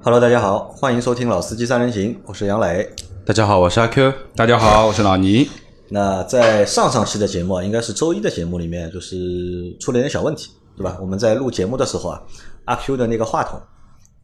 [0.00, 2.88] Hello，大家好，欢迎收听《老司机三人行》，我是杨磊。
[3.26, 4.12] 大家好，我是阿 Q。
[4.36, 5.50] 大家好，我是老倪。
[5.88, 10.96] 那在上上期的节目啊，应该是周一的节目里面，就是出了点小问题，对吧？
[11.00, 12.22] 我们在录节目的时候啊，
[12.66, 13.60] 阿 Q 的那个话筒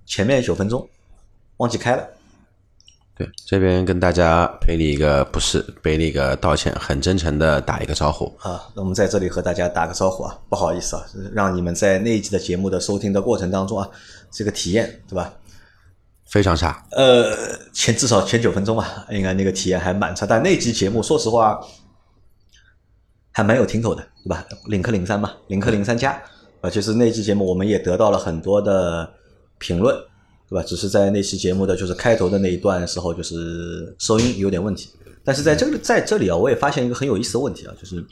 [0.06, 0.88] 前面九分钟
[1.56, 2.06] 忘记开了。
[3.16, 8.62] 对，这边跟大家赔礼一个不是，赔礼一个道歉，很真诚的打一个招呼啊。
[8.74, 13.88] 那我们在这里和大家打个招呼啊，不好意思啊，让你们在那一集的节目的收听的过程当中啊，
[14.30, 15.32] 这个体验对吧？
[16.26, 16.86] 非常差。
[16.92, 17.36] 呃，
[17.72, 20.26] 前至少前九分钟吧，应该那个体验还蛮差。
[20.26, 21.60] 但那期节目说实话
[23.32, 24.44] 还蛮有听头的，对吧？
[24.66, 26.20] 领克零三嘛，领克零三加
[26.60, 29.12] 啊，其实那期节目我们也得到了很多的
[29.58, 29.96] 评论。
[30.46, 30.62] 对吧？
[30.62, 34.90] 只是在那期节目的就是开头的那一段时候，就是收音有点问题。
[35.24, 38.04] 但是在这个在这里啊，我也发现一个很有意思的问题啊，就是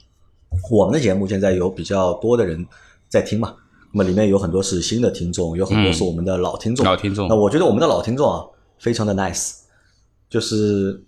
[0.70, 2.66] 我们的节目现在有比较多的人
[3.06, 3.54] 在听嘛，
[3.92, 6.84] 那么里面有很多是新的听众，有很多是我们的老听众。
[6.84, 7.28] 老听众。
[7.28, 8.44] 那我觉得我们的老听众啊，
[8.78, 9.52] 非常的 nice，
[10.28, 11.02] 就是。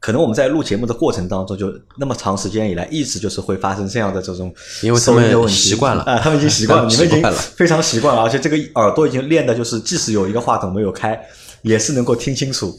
[0.00, 7.20] 可能我们在录节目的过程当中，就那么长时间以来，一直就是会发生这样的这种因为他们习惯了啊，他们已经习惯了， 你们已经
[7.56, 11.20] 非常习惯了，而且这个耳朵已经练的，就是即使有一个话筒没有开，
[11.62, 12.72] 也是能够听清楚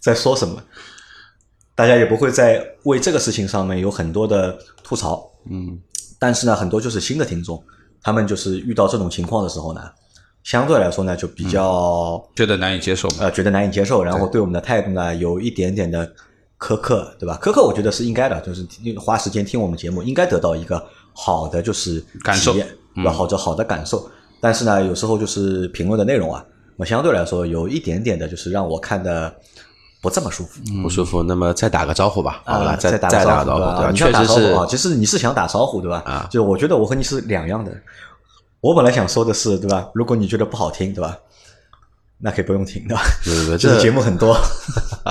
[0.00, 0.56] 在说什么。
[1.74, 5.78] 大家也不会在为这个事情上面有很多的吐槽，嗯。
[6.18, 7.62] 但是呢，很多就是新的听众，
[8.06, 9.80] 他们就是遇到这种情况的时候呢，
[10.44, 16.08] 相对来说呢，就比较觉得难以接受，呃，觉得难以接受，然后对我们的态度呢，有一点点的。
[16.58, 17.38] 苛刻，对吧？
[17.42, 18.66] 苛刻，我觉得是应该的，就是
[18.98, 23.12] 花时间听我们节目，应该得到一个好的就是感受，对吧？
[23.12, 24.08] 好者好的感受。
[24.40, 26.42] 但是呢，有时候就是评论的内容啊，
[26.78, 29.36] 我相对来说有一点点的，就是让我看的
[30.06, 31.20] 不这么舒服，不舒服。
[31.24, 33.92] 那么再打个招呼吧，好吧，再打个招呼，对吧？
[33.92, 36.00] 确实是啊，其实你是想打招呼，对吧？
[36.06, 37.72] 啊，就我觉得我和你是两样的。
[38.60, 39.88] 我本来想说的是，对吧？
[39.94, 41.18] 如果你觉得不好听，对吧？
[42.18, 43.02] 那可以不用听，对吧？
[43.24, 44.36] 对对对， 这节目很多。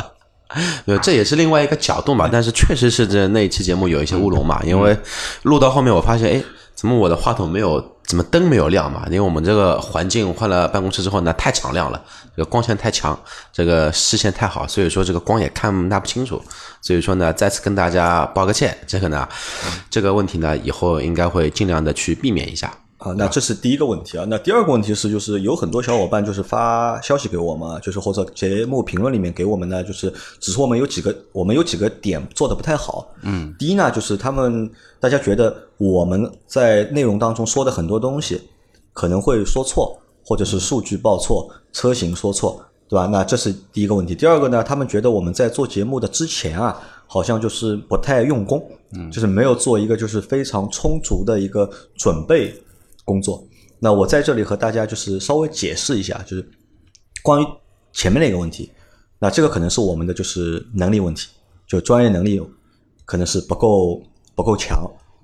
[0.86, 2.30] 对，这也是另外一个角度嘛。
[2.32, 4.98] 但是确实是这那一期节目有一些乌龙嘛，因为
[5.42, 6.44] 录到后面我发现，哎，
[6.76, 9.04] 怎么我的话筒没有，怎么灯没有亮嘛？
[9.08, 12.02] 因为我们这个环境换了办公室之后呢，太敞亮了，
[12.36, 13.18] 这个光线太强，
[13.54, 16.42] 这个视线太好，所以说这个光也看那不清楚。
[16.82, 19.28] 所以说呢，再次跟大家报个歉，这个呢，
[19.90, 22.72] 这个问题呢，以后应该会尽量的去避免一下。
[22.98, 24.26] 啊，那这是第一个问题啊。
[24.28, 33.06] 那第二个问题是，就是有很多小伙伴就是发消息给我们，就是或者节目评论里面给我们呢，就是指出我们有几个我们有几个点做的不太好。
[33.24, 38.42] 嗯，第一呢，就是他们大家觉得我们在内容当中说的很多东西
[38.94, 43.08] 可能会说错，或者是数据报错、车型说错，对吧？
[43.08, 44.16] 那这是第一个问题。
[44.16, 52.56] 第二个呢，他们觉得我们在做节目的之前啊，好像就是不太用功，嗯，就是没有做一个就是非常充足的一个准备。
[53.06, 53.42] 工作，
[53.80, 56.46] 那我在这里和大家就是稍微解释一下，就是
[57.24, 57.46] 关于
[57.94, 58.70] 前面那个问题，
[59.20, 61.30] 那这个可能是我们的就是能力问题，
[61.66, 62.42] 就专业能力
[63.06, 64.02] 可能是不够
[64.36, 64.78] 不够强。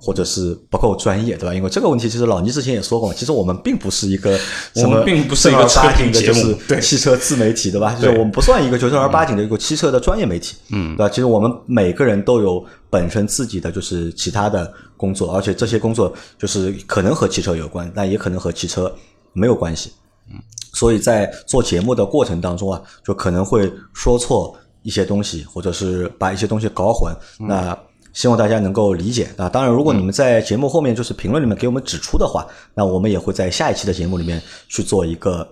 [0.03, 1.53] 或者是不够专业，对吧？
[1.53, 4.35] 因为这个问题，其实老倪之前也说过，其实我们并不是一个
[4.77, 7.93] 我们并不是一个正儿八经的，就是汽车自媒体，对吧？
[7.93, 11.07] 就是我们不算一个就正儿八经的一个汽车的专业媒体，嗯，对吧？
[11.07, 18.93] 其实我们每个人都有本身自己的就是其他的工作，而且这些工作就是可能和汽车有关，但也可能和汽车
[19.33, 19.91] 没有关系，
[20.29, 20.35] 嗯，
[20.73, 27.75] 所以在做节目的过程当中啊，就可能会说错一些东西，或者是把一些东西搞混，那。
[28.13, 29.47] 希望大家能够理解啊！
[29.47, 35.47] 当然，如果你们在节目后面就是评论里面给我们指出的话，那我们也会在下一期的节目里面去做一个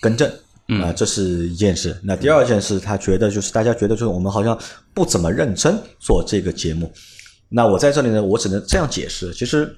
[0.00, 0.26] 更正
[0.82, 1.94] 啊，这是一件事。
[2.02, 4.58] 那第二件事，他觉得就是大家觉得就是我们好像
[4.94, 6.90] 不怎么认真做这个节目。
[7.48, 9.74] 那我在这里呢，我只能这样解释：其实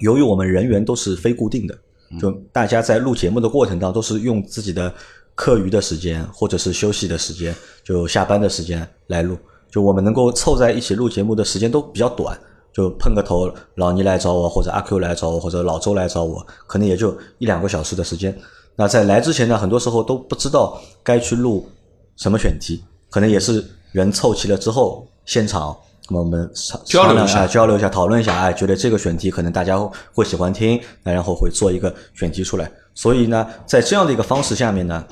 [0.00, 1.78] 由于我们人员都是非固定的，
[2.20, 4.92] 就大家在录节目的过程当中都是用自己的
[5.34, 7.54] 课余的时间或者是休息的时间，
[7.84, 9.38] 就下班的时间来录。
[9.70, 12.36] 就我们能够凑在一起录节目的时间都比较短，
[12.72, 18.36] 就碰个头，老倪来找我，或者阿 Q 来找我，或者老周来找我，可能也就一两个小时的时间。
[18.74, 21.68] 那在来之前呢，很多时候都不知道该去录
[22.16, 25.76] 什么选题，可能也是人凑齐了之后，现场
[26.10, 26.50] 我们
[26.84, 29.78] 交流一下，交流一下，讨论一下，哎，觉得这个选题可能大家
[30.12, 32.70] 会喜欢听，那然后会做一个选题出来。
[32.94, 35.04] 所以呢，在这样的一个方式下面呢，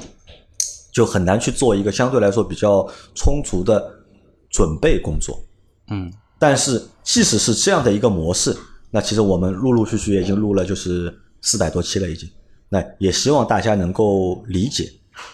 [0.93, 3.93] 就很难去做一个相对来说比较充足的。
[4.48, 5.38] 准备工作，
[5.90, 8.56] 嗯，但是即使是这样的一个模式，
[8.90, 12.26] 那其实我们陆陆续续已经录了就是四百多期了，已经。
[12.70, 14.84] 那也希望大家能够理解，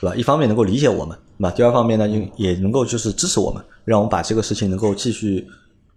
[0.01, 0.17] 对吧？
[0.17, 5.45] 一方面能够理解我们，那第二方面呢，也也能够就是支持我们，让我们把这个事情能够继续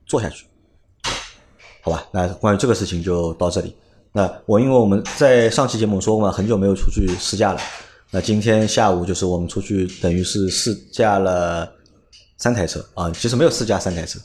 [0.07, 0.47] 做下去，
[1.83, 2.03] 好吧？
[2.11, 3.75] 那关于这个事情就到这里。
[4.11, 7.61] 那我因为我们在上期节目说过嘛，很久没有出去试驾了。
[8.09, 11.71] 那今天下午就是我们出去，等于是试驾了
[12.37, 14.19] 三台车啊，其实没有试驾三台车，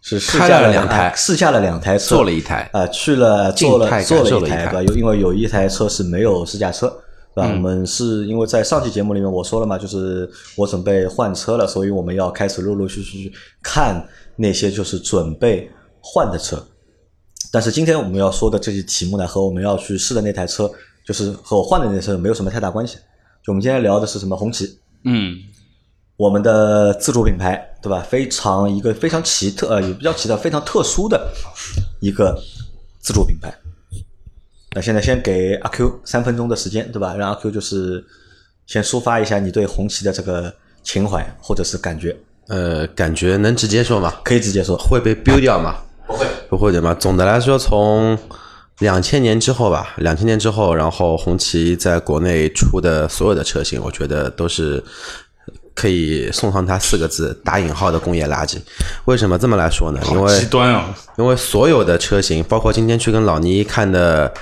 [0.00, 6.90] 是试开驾了了两台试驾了两台车，坐了一台啊，去了做了做了一台因为有一台车是没有试驾车，
[7.34, 7.48] 对吧？
[7.50, 13.32] 嗯我们是因为在上期节目里面我说了嘛，就是我准备换车了，所以我们要开始陆陆续续
[13.62, 14.06] 看
[14.36, 16.64] 那些就是准备换的车。
[17.52, 20.70] 但是今天我们要说的这些题目呢，和我们要去试的那台车，
[21.04, 22.96] 就是和我换的那台车没有什么太大关系。
[23.42, 24.36] 就我们今天聊的是什么？
[24.36, 25.36] 红旗，嗯，
[26.16, 28.00] 我们的自主品牌，对吧？
[28.08, 31.32] 非常一个非常奇特，呃，也不叫奇特，非常特殊的
[32.00, 32.38] 一个
[33.00, 33.52] 自主品牌。
[34.72, 37.14] 那现在先给阿 Q 三分钟的时间，对吧？
[37.16, 38.04] 让阿 Q 就是
[38.66, 44.14] 先抒发一下你对红旗的这个情怀或者是感觉，呃，感觉能直接说吗？
[44.22, 44.78] 可以直接说。
[44.78, 45.76] 会被 biu 掉吗？
[46.06, 46.94] 不会，不会的嘛。
[46.94, 48.16] 总的来说，从
[48.78, 54.82] 两千年之后吧，两千年之后，然后红旗在国内出的所有的车型，我觉得都是
[55.74, 58.56] 可以送上它四个字打引号的工业垃圾。
[59.06, 60.00] 为什么这么来说呢？
[60.10, 64.32] 因为极端啊，因为所有的车型，包括今天去跟老倪看的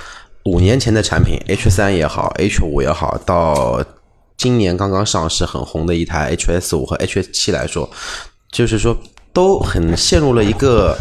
[0.45, 3.83] 五年前的产品，H 三也好，H 五也好，到
[4.37, 7.89] 今年刚刚上市很红的一台 HS 五和 H 七来说，
[8.51, 8.97] 就是说
[9.33, 10.97] 都很陷入了一个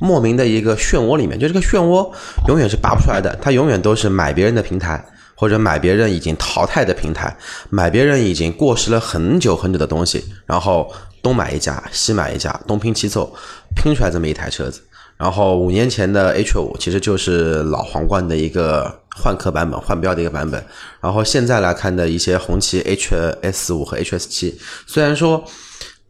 [0.00, 2.10] 莫名的一个漩涡里面，就这个漩涡
[2.48, 5.04] 永远是拔不出来的，它永远都是买别人的平台。
[5.38, 7.36] 或者买别人已经淘汰的平台，
[7.68, 10.90] 买别人已经过时了很久很久的东西，然后
[11.20, 13.30] 东买一家，西买一家，东拼西凑，
[13.74, 14.80] 拼出来这么一台车子。
[15.18, 20.62] 然后五年前的 H 五其实就是老皇冠的一个换壳版本、换标的一个版本。
[21.00, 25.42] 然后现在来看的一些红旗 HS 五和 HS 七，虽然说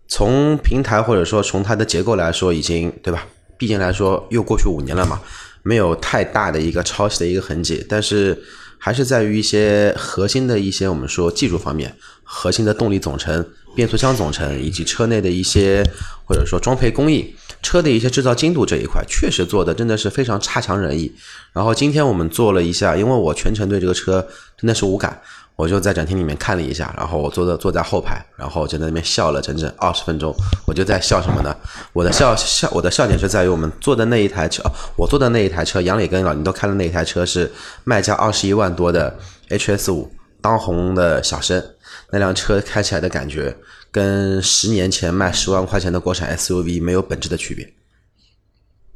[0.08, 3.26] 从平台或者说从它的结构来说，已经对吧？
[3.56, 5.20] 毕竟来说又过去五年了嘛，
[5.62, 8.42] 没有太大的一个抄袭的一个痕迹，但是
[8.76, 15.82] 还是在于一些核心的一些我们说技术方面，核心的动力总成、变速箱总成以及车内的一些
[16.24, 17.34] 或者说装配工艺、
[17.66, 21.12] 车的一些制造精度这一块，确实做的真的是非常差强人意。
[21.52, 24.24] 然后今天我们做了一下，因为我全程对这个车
[24.56, 25.20] 真的是无感。
[25.56, 30.32] 我就在展厅里面看了一下，然后我坐的坐在后排，然后就在那边笑了整整二十分钟。
[30.66, 31.56] 我就在笑什么呢？
[31.94, 34.62] 我的笑笑我的笑点是在于我们坐的那一台车，
[34.96, 37.50] 我坐的那一台车，杨磊跟老倪都开的那一台车是
[37.84, 39.18] 卖价二十一万多的
[39.48, 41.64] HS 五当红的小生，
[42.10, 43.56] 那辆车开起来的感觉
[43.90, 47.72] 跟十年前卖十万块钱的国产 SUV 没有本质的区别。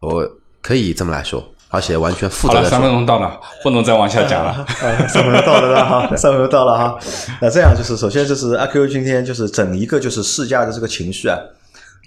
[0.00, 0.26] 我
[0.62, 2.90] 可以这么来说，而且完全负好了，责的说三分。
[2.90, 4.64] 钟到了，不能再往下讲了。
[4.80, 6.98] 哎，三分钟到了了哈， 三分钟到了哈。
[7.40, 11.38] 那这样就是，首先就是阿 Q 今天就是整一个就是试驾的这个情绪啊，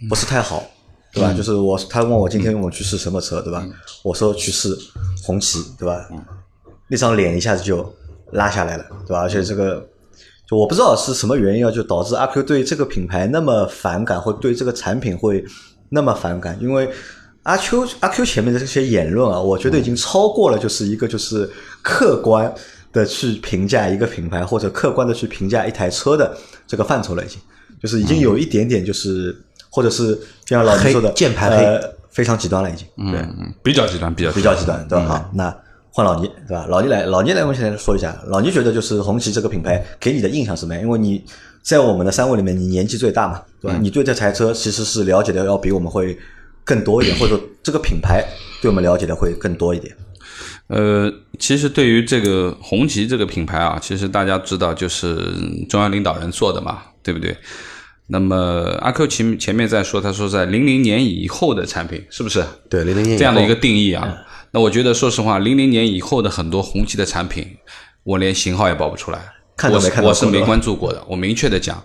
[0.09, 0.63] 不是太好，
[1.11, 1.33] 对吧？
[1.33, 3.63] 就是我他问我今天我去试什么车，对吧？
[4.03, 4.75] 我说去试
[5.23, 6.07] 红旗，对吧？
[6.87, 7.95] 那张脸一下子就
[8.31, 9.21] 拉下来了，对吧？
[9.21, 9.87] 而且这个
[10.47, 15.43] 就我不知道是什么原因啊，就导致阿 Q 对这个品牌那么反感，或对这个产品会
[15.89, 16.89] 那么反感，因为。
[17.43, 21.49] 阿 Q 阿 Q 前面的这些言论啊，我觉得已经超过了，就是一个就是
[21.81, 22.49] 客观
[22.93, 27.41] 的去评价一个品牌，或者客观的去评价一台车的这个范畴了，已经
[27.81, 29.35] 就是已经有一点点就是，
[29.69, 35.05] 或者是就像老倪说的键盘黑呃，非常极端了，已经对，嗯，比较极端，比较比较极端，对吧？
[35.05, 35.53] 好，那
[35.95, 36.65] 换老倪，对吧？
[36.67, 40.81] 老倪来，老倪来，我们现在说一下，老倪觉得就是红旗这个品牌给你的印象是什么样？
[40.81, 41.23] 因为你
[41.61, 43.77] 在我们的三位里面，你年纪最大嘛，对吧？
[43.79, 46.17] 你对这台车其实是了解的要比我们会
[46.63, 48.25] 更多一点，或者说这个品牌
[48.59, 49.95] 对我们了解的会更多一点。
[50.65, 55.15] 呃，其实对于这个红旗这个品牌啊，其实大家知道就是
[55.69, 57.37] 中央领导人做的嘛，对不对？
[58.07, 58.35] 那么
[58.81, 62.43] 阿 Q 前前面在说，他说在零零年以后的产品，是不是？
[62.67, 64.17] 对，零零年以后这样的一个定义啊。
[64.53, 67.57] 那我觉得，说实话，零零年以后的很多红旗的产品，
[68.03, 69.19] 我连型号也报不出来，
[69.57, 71.03] 看没看到我是没关注过的。
[71.07, 71.83] 我明确的讲，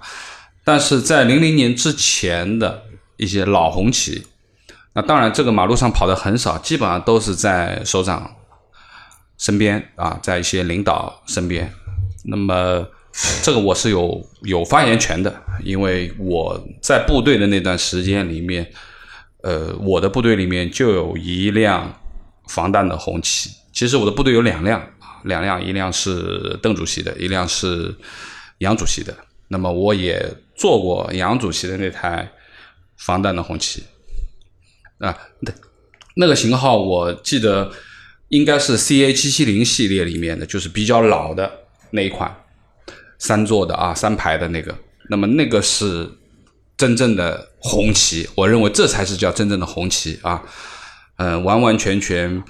[0.64, 2.82] 但是在零零年之前的
[3.16, 4.26] 一些老红旗，
[4.92, 8.36] 那当然这个马路上跑的很少，基本上都是在首长
[9.38, 11.72] 身边啊，在一些领导身边。
[12.24, 12.86] 那么
[13.42, 15.34] 这个我是有有发言权的，
[15.64, 18.70] 因为我在部队的那段时间里面，
[19.42, 21.98] 呃，我的部队里面就有一辆
[22.48, 23.50] 防弹的红旗。
[23.72, 24.84] 其实我的部队有两辆，
[25.24, 27.94] 两辆，一辆是邓主席的，一辆是
[28.58, 29.16] 杨主席的。
[29.48, 32.30] 那么我也坐过杨主席的那台
[32.96, 33.84] 防弹的红旗，
[34.98, 35.52] 啊，那
[36.16, 37.70] 那个型号我记得
[38.28, 41.50] 应该是 CA 七七零系列里面的，就是比较老的
[41.92, 42.44] 那一款，
[43.18, 44.76] 三座的啊，三排的那个。
[45.10, 46.10] 那么那个是
[46.76, 50.42] 真正的红旗，我认为这才是叫真正的红旗啊，
[51.18, 52.42] 嗯、完完全全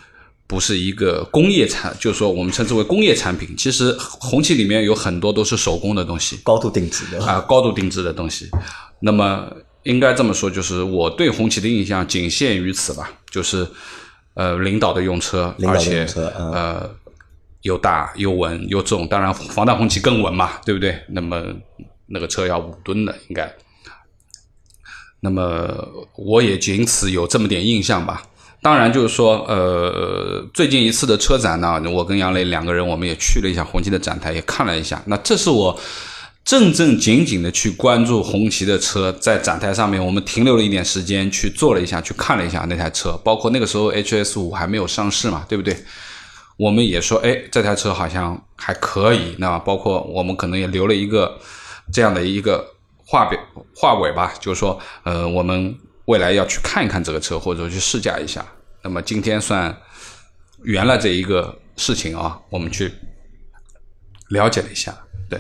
[0.46, 3.54] 不是一个工业产，就是说我们称之为工业产品。
[3.56, 8.48] 其实红旗里面有很多都是手工的东西，高度定制的啊，高度定制的东西。
[9.00, 9.50] 那么
[9.82, 13.66] 应该这么说，就是我对红旗的印象仅限于此吧，就是
[14.34, 16.90] 呃，领导的用车，而且嗯呃
[17.62, 20.98] 又大又稳又重，当然防弹红旗更稳嘛，对不对？
[21.08, 21.44] 那么
[22.06, 23.54] 那个车要五吨的应该。
[25.20, 28.22] 那么我也仅此有这么点印象吧。
[28.60, 35.00] 当然，就是说，呃，最近一次的车展呢，我跟杨磊两个人，我们也去了一下红旗的展台，也看了一下。
[35.06, 35.78] 那这是我
[36.44, 43.12] 正正经经的去关注红旗的车，在展台上面，我们停留了一点时间，去坐了一下，去看了一下那台车。
[43.24, 45.76] 包括那个时候 HS 五还没有上市嘛，对不对？
[46.56, 49.36] 我们也说，哎，这台车好像还可以。
[49.38, 51.38] 那包括我们可能也留了一个
[51.92, 52.66] 这样的一个
[53.06, 53.38] 话表
[53.76, 55.76] 话尾吧，就是说，呃，我们
[56.08, 58.44] 未来要去看一看这个车，或者说去试驾一下。
[58.82, 59.76] 那么今天算
[60.62, 62.90] 圆了这一个事情啊，我们去
[64.30, 64.96] 了解了一下。
[65.28, 65.38] 对，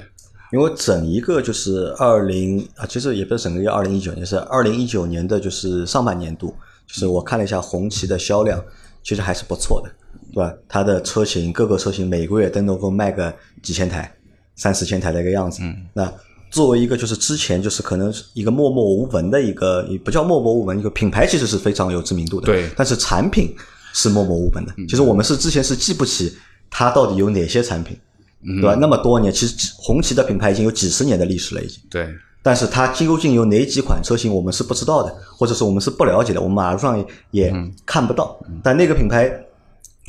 [0.52, 6.54] 因为整一个就是二零啊，其实也不是整个月二零一九年，是二零一九年的就是上半年度，
[6.86, 8.62] 就是我看了一下红旗的销量，
[9.02, 9.90] 其实还是不错的，
[10.34, 10.54] 对吧？
[10.68, 14.14] 它的车型各个车型每个月都能够卖个几千台、
[14.54, 15.60] 三四千台的一个样子。
[15.62, 16.12] 嗯，那
[16.50, 23.54] 作为一个就是之前就是可能是一个默默无闻的一个，也不叫默默无闻，一个品牌其实是非常有知名度的，对但是产品
[23.92, 24.72] 是默默无闻的。
[24.88, 26.36] 其实我们是之前是记不起
[26.70, 27.98] 它到底有哪些产品，
[28.44, 28.74] 对吧？
[28.74, 31.80] 那么多年，其实红旗的品牌已经有几十年的历史了，已经。
[31.90, 32.08] 对，
[32.42, 38.38] 但是它究竟有哪几款车型，我们是不知道的，或者是我们是不了解的，我们马路上也看不到。
[38.62, 39.28] 但那个品牌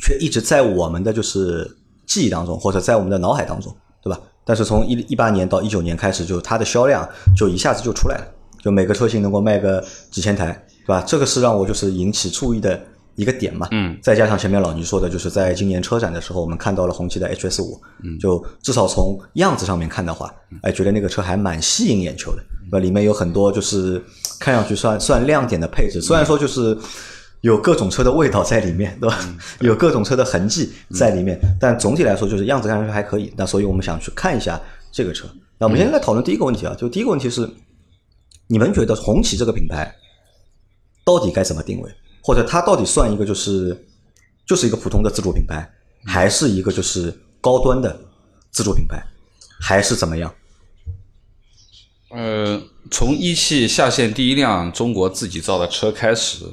[0.02, 3.74] 却一直在我们的就是记忆当中，或者在我们的脑海当中？
[4.50, 8.24] 但是从一一八年到一九年开始，就它的销量就一下子就出来了，
[8.60, 9.80] 就每个车型能够卖个
[10.10, 10.46] 几千台，
[10.84, 11.04] 对吧？
[11.06, 12.82] 这个是让我就是引起注意的
[13.14, 13.68] 一个点嘛。
[13.70, 22.78] 嗯，再加上前面老倪说的，就是在今年车展的时候，我们看到了红旗的 HS 五，嗯，就至少从样子上面看的话，哎，觉得那个车还蛮吸引眼球的，对吧？
[22.80, 24.02] 里面有很多就是
[24.40, 26.76] 看上去算算亮点的配置，虽然说就是
[27.42, 29.18] 有各种车的味道在里面，对吧？
[29.60, 33.32] 有各种车的痕迹在里面，但总体来说就是样子看上去还可以。
[33.36, 34.60] 那所以我们想去看一下
[34.92, 35.26] 这个车。
[35.58, 37.48] 那我们现在来讨论第一个问题啊，就第一个问题是，
[38.46, 39.94] 你们觉得红旗这个品牌
[41.04, 41.90] 到底该怎么定位，
[42.22, 43.86] 或者它到底算一个就是
[44.46, 45.70] 就是一个普通的自主品牌，
[46.04, 47.98] 还是一个就是高端的
[48.50, 49.02] 自主品牌，
[49.60, 50.34] 还是怎么样？
[52.10, 56.44] 呃，从一汽下线第一辆中国自己造的车开始，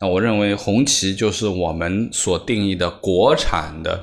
[0.00, 4.02] 那我认为红旗就是我们所定义的国产的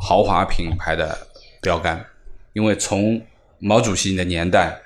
[0.00, 1.26] 豪华品牌的
[1.60, 2.06] 标杆，
[2.54, 3.20] 因为从
[3.58, 4.80] 毛主席的年代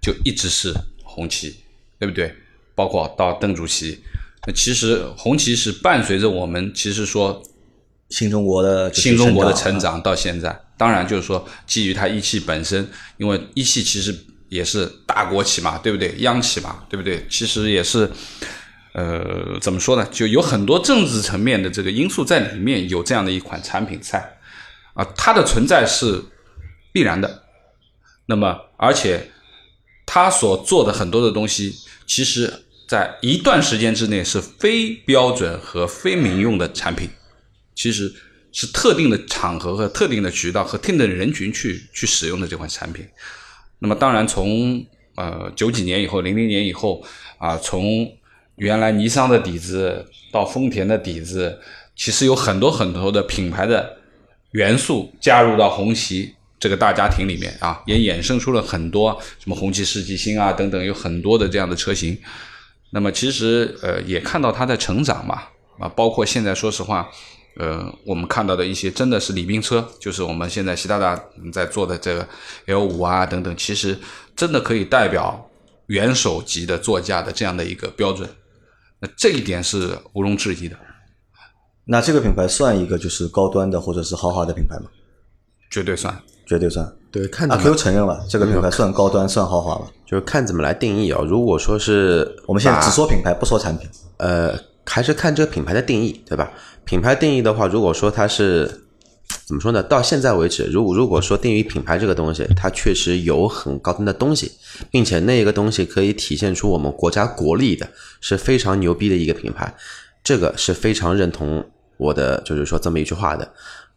[0.00, 1.56] 就一直是红旗，
[1.98, 2.32] 对不对？
[2.76, 3.98] 包括到邓主席，
[4.46, 7.42] 那其实红旗是伴随着我们，其实说
[8.10, 14.16] 新中国的新中国的成成长到现在，当然就是说基于它一汽本身，因为一汽其实
[14.48, 16.14] 也是大国企嘛，对不对？
[16.18, 17.26] 央企嘛，对不对？
[17.28, 18.08] 其实也是，
[18.96, 20.08] 呃，怎么说呢？
[20.10, 24.38] 就有很多政治层面的这个因素在里面，有这样的一款产品在
[24.94, 26.24] 啊，它的存在是
[26.94, 27.44] 必然的。
[28.24, 29.30] 那么，而且
[30.06, 31.74] 它所做的很多的东西，
[32.06, 37.10] 其实在一段时间之内是非标准和非民用的产品。
[37.74, 38.10] 其实
[38.52, 43.06] 是特定的场合和特定的渠道和特定的人群去去使用的这款产品。
[43.78, 44.82] 那么当然从
[45.16, 47.04] 呃九几年以后、零零年以后
[47.36, 48.10] 啊，从
[48.56, 51.58] 原来尼桑的底子到丰田的底子，
[51.94, 53.96] 其实有很多很多的品牌的
[54.52, 62.18] 元素加入到红旗这个大家庭里面啊，也衍生出了很多什么红旗世纪星啊等等，有很多的这样的车型。
[62.90, 65.42] 那么其实呃也看到它在成长嘛
[65.78, 67.08] 啊，包括现在说实话。
[67.58, 71.18] 呃，我们看到的一些真的是礼宾车，就是我们现在习大大
[71.50, 72.28] 在做的这个
[72.66, 73.98] L 五啊等等，其实
[74.36, 75.50] 真的可以代表
[75.86, 78.28] 元首级的座驾的这样的一个标准，
[79.00, 80.76] 那这一点是毋庸置疑的，
[81.84, 84.86] 那这个品牌算一个就是高端的或者是豪华的品牌吗？
[85.70, 86.16] 绝对算。
[86.46, 86.90] 绝对算。
[87.10, 89.90] 对，看阿 Q 承认了，这个品牌算高端算豪华了？
[90.06, 91.20] 就是看怎么来定义啊。
[91.26, 93.88] 如果说是我们现在只说品牌，不说产品。
[94.18, 96.50] 呃，还是看这个品牌的定义，对吧？
[96.84, 98.85] 品牌定义的话，如果说它是
[99.44, 99.82] 怎么说呢？
[99.82, 104.52] 到现在为止，如果如果说定义品牌这个东西，它确实有很高端的东西，
[104.90, 107.88] 并且那个东西可以体现出我们国家国力的，
[108.20, 109.72] 是非常牛逼的一个品牌，
[110.24, 111.64] 这个是非常认同
[111.96, 113.48] 我的，就是说这么一句话的。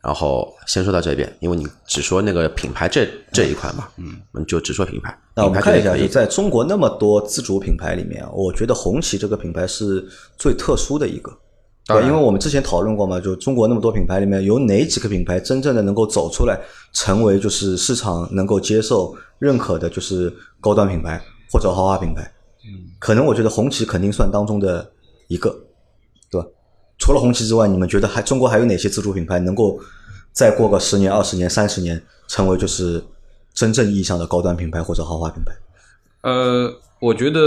[0.02, 5.14] 然后先说到这边，因为你只说那个品牌这这一块嘛，嗯，我们就只说品牌。
[5.36, 10.08] 那我们看一下，在中国那么多自主品牌里面啊，我觉得红旗这个品牌是
[10.38, 11.38] 最特殊的一个，
[11.98, 16.60] 对，因为我们之前讨论过嘛，就中国那么多品牌里面，有哪几个品牌真正的能够走出来，
[16.94, 20.32] 成为就是市场能够接受、认可的，就是
[20.62, 21.20] 高端品牌
[21.52, 22.22] 或者豪华品牌？
[22.64, 24.88] 嗯，可能我觉得红旗肯定算当中的
[25.30, 25.50] 一个，
[26.30, 26.48] 对吧？
[27.00, 29.80] 除了红旗之外，你们觉得还中国还有哪些自主品牌能够
[30.32, 33.04] 再过个十年、二十年、三十年，成为就是
[33.54, 35.54] 真正意义上的高端品牌或者豪华品牌？
[36.22, 37.40] 呃，我觉得。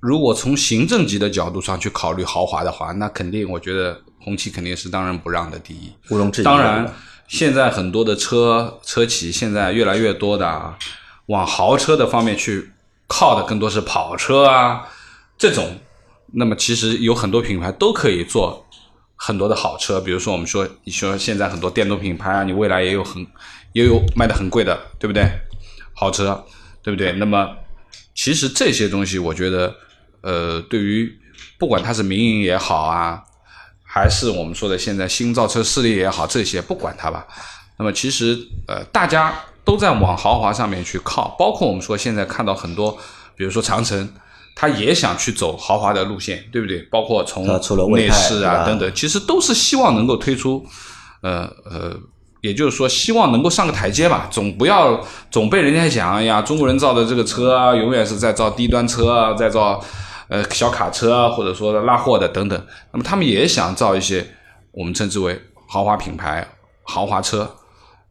[0.00, 5.90] 如果从行政级的角度上去考虑豪华的话，那肯定我觉得红旗肯定是当仁不让的第一。
[6.10, 6.44] 毋庸置疑。
[6.44, 6.94] 当然，
[7.26, 10.78] 现在很多的车车企现在越来越多的啊
[11.26, 12.70] 往豪车的方面去
[13.08, 14.86] 靠的更多是跑车啊
[15.38, 15.78] 这种。
[16.32, 18.64] 那么其实有很多品牌都可以做
[19.16, 23.26] 很多的好车，比如说我们说你说现在很多电动品牌啊，你未来也有很
[23.72, 25.26] 也有卖的很贵的，对不对？
[25.94, 26.44] 豪车，
[26.82, 27.12] 对不对？
[27.12, 27.48] 那么
[28.14, 29.74] 其实这些东西，我觉得。
[30.26, 31.16] 呃，对于
[31.56, 33.22] 不管它是民营也好啊，
[33.84, 37.24] 还是我们说的现在新造车势力也好，这些不管它吧。
[37.78, 39.32] 那么其实呃，大家
[39.64, 42.98] 都在往豪华上面去靠，包括我们说现在看到很多，
[43.36, 44.08] 比如说长城，
[44.56, 46.80] 它也想去走豪华的路线，对不对？
[46.90, 47.46] 包括从
[47.92, 50.66] 内饰啊等等，其实都是希望能够推出，
[51.22, 51.96] 呃呃，
[52.40, 59.80] 也就是说希望能够上个台阶吧，总不要总被人家讲，哎呀，中国人造的这个车啊，永远是在造低端车啊，在造。
[60.28, 64.26] 呃，小卡车啊，或者说拉货的等等，那么他们也想造一些
[64.72, 66.46] 我们称之为豪华品牌、
[66.82, 67.48] 豪华车。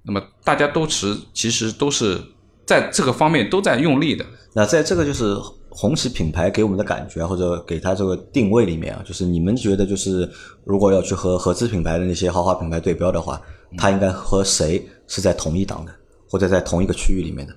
[0.04, 2.22] 那么大家都持，其实都是
[2.66, 4.24] 在这个方面都在用力的。
[4.54, 5.36] 那在这个就是
[5.70, 10.30] 红旗品牌给我们的感觉，或者给它这个定位里面啊，就是你们觉得，就是
[10.64, 13.42] 如果要去和合资品牌的那些豪华品牌对标的话，
[13.78, 15.92] 它应该和谁是在同一档的，
[16.30, 17.54] 或者在同一个区域里面的？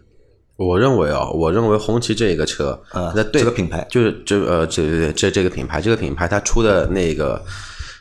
[0.58, 7.40] 我认为啊，我认为红旗这个车，呃，这个品牌就是这呃，这这这个品牌，这个品牌它出的那个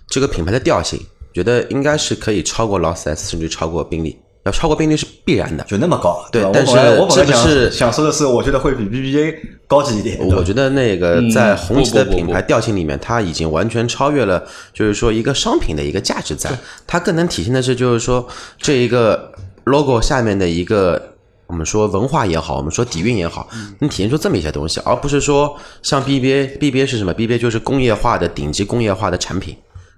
[0.07, 0.99] 这个品牌的调性，
[1.31, 6.27] 觉得应该是可以超过劳斯莱斯，甚至超过宾利，要超过宾利是必然的，就那么高。
[6.31, 6.73] 对，但是
[7.11, 9.35] 这个是想说的是，我觉得会比 BBA
[9.67, 10.17] 高级一点。
[10.27, 14.43] 我觉得那个在红旗的品牌调性里面，它已经完全超越了，
[14.73, 16.49] 就是说一个商品的一个价值在，
[16.87, 19.31] 它更能体现的是，就是说这一个
[19.65, 21.13] logo 下面的一个。
[21.47, 29.55] 我们说文化也好，我们说底蕴也好，能体现出这么一些东西，而不是说像 BBA，BBA 是什么？BBA 就是工业化的顶级工业化的产品，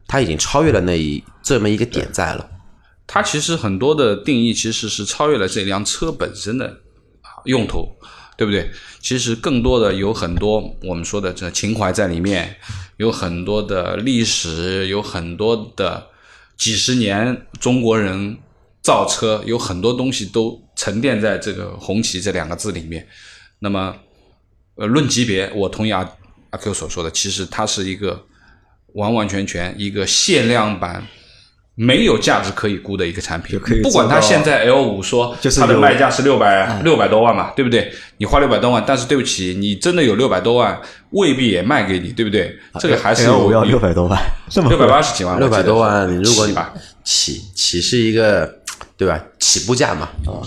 [0.08, 2.48] 它已经超越了那一这么一个点在了。
[3.08, 6.78] 它其实很多的定义其实是超越了这辆车本身的
[7.46, 7.90] 用途，
[8.38, 8.70] 对不对？
[9.02, 12.56] 其实更多的有很多我们说的这情怀在里面，
[12.98, 16.10] 有很多的历史，有很多的
[16.56, 18.38] 几十年中国人。
[18.82, 23.06] 造车有很多东西都沉淀在这个“红旗”这两个字里面。
[23.60, 23.94] 那么，
[24.76, 26.10] 呃，论级别，我同意阿
[26.52, 28.26] 阿 Q 所说的，其实它是一个
[28.94, 31.06] 完完全全一个限量版。
[31.82, 37.90] 没有价值可以估的一个产品，不管它现在 L 五说它的卖价是六百六百多万嘛，对不对？
[38.18, 40.78] 你花六百多万，但是对不起，你真的有六百多万，
[41.12, 42.54] 未必也卖给你，对不对？
[42.82, 44.22] 这个还是 L 五要六百多万，
[44.68, 46.54] 六百八十几万，六百多万，如果你
[47.06, 48.59] 起起是一个
[49.00, 49.20] 对吧？
[49.40, 50.10] 起步价嘛。
[50.28, 50.46] 啊，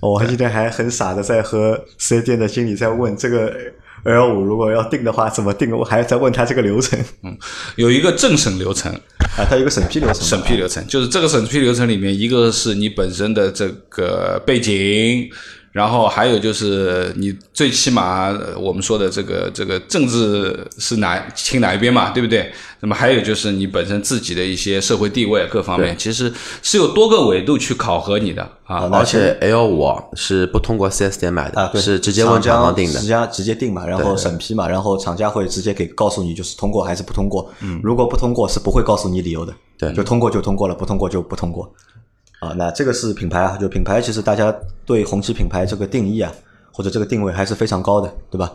[0.00, 3.54] 我还记得还很傻的在和四 S 店的经理在问这个。
[4.02, 5.76] L 五如果要定的话，怎么定？
[5.76, 6.98] 我还要再问他这个流程。
[7.22, 7.36] 嗯，
[7.76, 8.90] 有一个政审流程
[9.36, 10.22] 啊，它有一个审批流程。
[10.22, 15.28] 审批流程就是这个审批流程里面，一个是你本身的这个背景。
[15.72, 22.52] 然后还有就是你最起码我们说的这个这个政治是哪亲哪一边嘛，对不对？
[22.80, 28.88] 那么还有就是你本身自己的一些社会地位各方面，其实是有多个维度去考核你的啊。
[28.92, 37.48] 而且 L 五是不通过四 S 店买的，啊是直接问厂方定的，直接直接定嘛，然后审批嘛，然后厂家会直接给告诉你就是通过还是不通过。
[37.60, 41.70] 嗯，如果不通过是不会告诉你理由的，对，就通过就通过了，不通过就不通过。
[42.40, 46.32] 啊，那这个是品牌啊，就品牌，其实大家对红旗品牌这个定义啊，
[46.72, 48.52] 或者这个定位还是非常高的，对吧？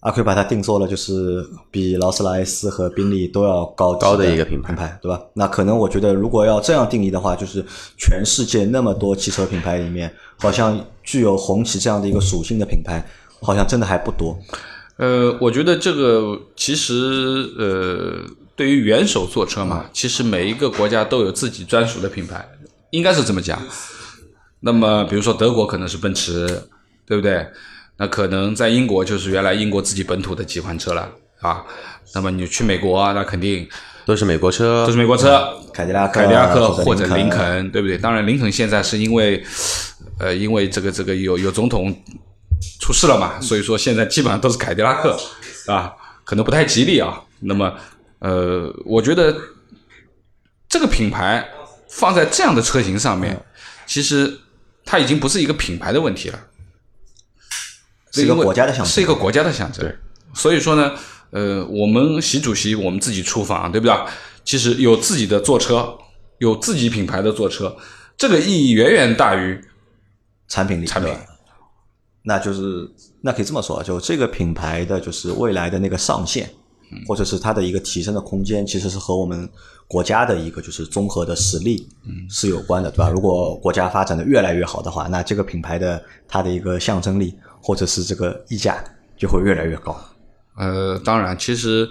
[0.00, 5.20] 阿奎把它定做了，就是比劳斯莱斯和宾利都要高高的一个品牌，对吧？
[5.32, 7.64] 那可能我觉得，如果要这样定义的话，就是
[7.96, 13.04] 全世界那么多汽车品牌里面，好像具有红旗这样的一个属性的品牌，
[13.40, 14.38] 好像真的还不多。
[14.98, 16.94] 呃，我觉得这个其实
[17.58, 22.46] 呃，对于元首坐车嘛，其实每一个国家都有自己专属的品牌。
[22.90, 23.60] 应该是这么讲。
[24.60, 26.46] 那么，比如说德国可能是奔驰，
[27.06, 27.46] 对不对？
[27.98, 31.64] 那可能在英国就是原来英国自己本土的几款车了啊。
[32.14, 33.68] 那么你去美国，那肯定
[34.04, 37.96] 都是美国车，都是美国车，凯迪拉克、凯迪拉克或者林肯，对不对？
[37.96, 39.42] 当然，林肯现在是因为
[40.18, 41.94] 呃，因为这个这个有有总统
[42.80, 45.18] 出事了嘛，所以说现在基本上都是凯迪拉克
[45.66, 45.92] 啊，
[46.24, 47.22] 可能不太吉利啊。
[47.40, 47.72] 那么
[48.18, 49.36] 呃，我觉得
[50.68, 51.46] 这个品牌
[51.98, 53.42] 放在这样的车型上面，
[53.86, 54.38] 其实
[54.84, 56.38] 它已经不是一个品牌的问题了，
[58.12, 59.82] 是一个国家的象征是一个国家的象征。
[59.82, 59.96] 对，
[60.34, 60.94] 所以说呢，
[61.30, 63.96] 呃，我们习主席我们自己出访，对不对？
[64.44, 65.96] 其实有自己的坐车，
[66.38, 67.74] 有自己品牌的坐车，
[68.18, 69.58] 这个意义远远大于
[70.48, 71.12] 产品力，产品。
[72.24, 72.90] 那就是
[73.22, 76.65] 那可以这么说，就这个品牌的就是未来的那个上限，嗯
[77.06, 79.48] 或者是它的一个提升的空间，其实是和我们
[79.88, 81.88] 国家的一个就是综合的实力
[82.28, 83.08] 是有关的，对吧？
[83.08, 88.82] 如果国家发展的越来越好的话，那这个品牌的它的一个象征力或者是这个溢价
[89.16, 89.96] 就会越来越高。
[90.56, 91.88] 呃，当然，其实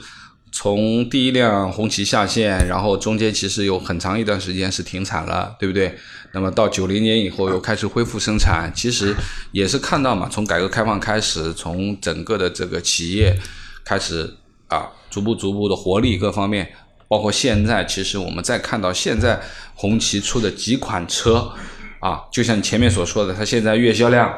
[0.51, 5.95] 从第一辆红旗下线，然后中间其实有很长一段时间是停产了，对不对？
[6.33, 9.15] 那么到九零年以后又开始恢复生产，其实
[9.51, 13.37] 也是看到嘛，从改革开放开始，从整个的这个企业
[13.85, 14.35] 开始
[14.75, 16.67] 啊，逐步逐步的活力各方面，
[17.07, 19.39] 包括现在，其实我们再看到现在
[19.73, 21.51] 红旗出的几款车
[21.99, 24.31] 啊，就像前面所说的，它现在月销量。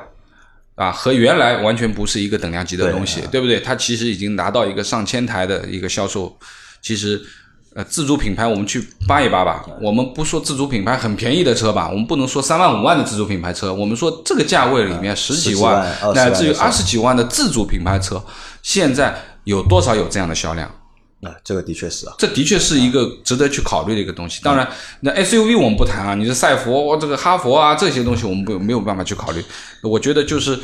[0.78, 3.60] 啊，和原来完全不是一个等量级的东西，对不对？
[3.60, 6.38] 它其实已经拿到一个上千台的一个销售。
[6.84, 7.20] 其实，
[7.74, 9.66] 呃，自主品牌我们去扒一扒吧。
[9.82, 18.24] 我们不说自主品牌很便宜的车吧，我们不能说三万五万的自主品牌车，我们说这个价位里面十几十几万乃至于二十几万的自主品牌车，
[18.62, 20.70] 现在有多少有这样的销量？
[21.24, 24.40] 啊、这个的确是啊，这的确是一个值得去考虑的一个东西。
[24.44, 29.44] 当然，那 SUV 我们不谈啊，你是赛佛、这个哈佛啊这些东西，我们不没有办法去考虑。
[29.82, 30.60] 我觉得就是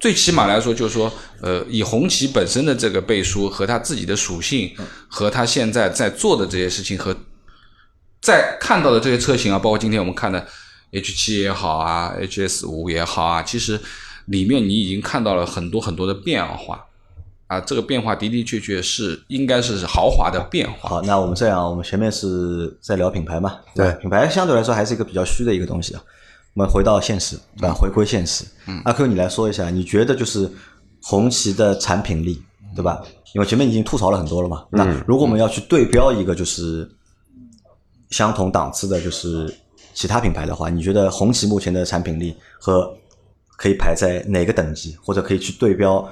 [0.00, 4.74] 最起码来说，就是说，呃，以红旗本身的这个背书和它自己的属性，
[5.08, 7.14] 和它现在在做的这些事情，和
[8.22, 10.46] 在看到的这些车型啊，包括今天我们看的
[10.92, 13.78] H 七也好啊，HS 五也好啊，其实
[14.24, 16.86] 里面你已经看到了很多很多的变化。
[17.48, 20.88] 啊，这个变化的的确确是应该是豪华的变化。
[20.88, 26.02] 好，那我们这样，我们前面是在聊品牌嘛，吧对品牌相对来说还是一个比较虚的一个东西啊。
[26.54, 27.74] 我们回到现实，对吧？
[27.74, 28.44] 回归现实。
[28.66, 30.50] 嗯，阿 Q，你来说一下，你觉得就是
[31.02, 32.42] 红旗的产品力，
[32.74, 33.00] 对吧？
[33.34, 34.64] 因为前面已经吐槽了很多了嘛。
[34.70, 36.90] 那如果我们要去对标一个就是
[38.10, 39.54] 相同档次的，就是
[39.94, 42.92] 其他品牌的话，你觉得红旗目前的产品力和
[43.56, 46.06] 可以排在哪个等级，或者可以去对标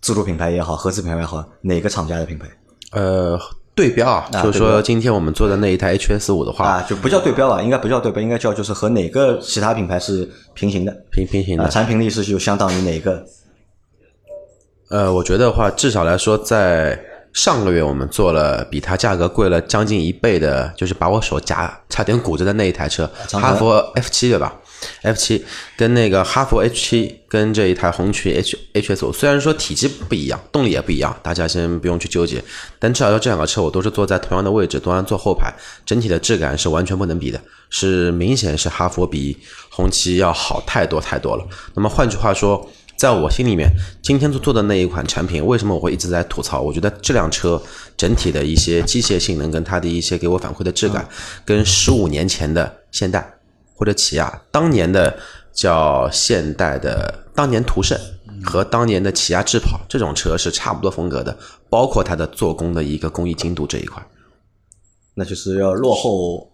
[0.00, 2.46] 自主品牌也好，合资品牌也好，哪个厂家的品牌？
[2.92, 3.38] 呃，
[3.74, 11.68] 对标啊，就是说今天我们做的那一台 HS 五的话，啊，就不叫对标了，应该不叫对标，应该叫就是和哪个其他品牌是平行的，啊，平平行的。
[11.68, 13.24] 产品力是就相当于哪个？
[14.90, 16.98] 呃，我觉得话，至少来说，在
[17.32, 24.56] 上个月我们做了比它价格贵了将近一倍的，就是把我手夹差点骨折的那一台车，哈佛 F 七对吧
[25.02, 25.44] ？F 七
[25.76, 32.42] 跟那个哈佛 H 七跟这一台红旗 H HS 五，虽然说体积不一样，动力也不一样，大家先不用去纠结，
[32.78, 37.40] 但至少说这两个车我都是坐在同样的位置，都然坐后排，整体的质感是完全不能比的，
[37.70, 39.36] 是明显是哈佛比
[39.70, 41.46] 红旗要好太多太多了。
[41.74, 42.70] 那么换句话说。
[42.96, 43.66] 在我心里面，
[44.02, 46.60] 今天做做的那一款产品，为什么我会一直在吐槽？
[46.60, 47.58] 我觉得这辆车
[47.96, 51.08] 整体的一些机械性能跟它的一些给我反馈的质感，
[51.42, 53.26] 跟十五年前的现代
[53.80, 55.18] 或者起亚当年的
[55.54, 57.98] 叫现代的当年途胜
[58.44, 61.34] 和当年的起亚智跑这种车是差不多风格的，
[61.70, 64.06] 包括它的做工的一个工艺精度这一块，
[65.14, 66.52] 那就是要落后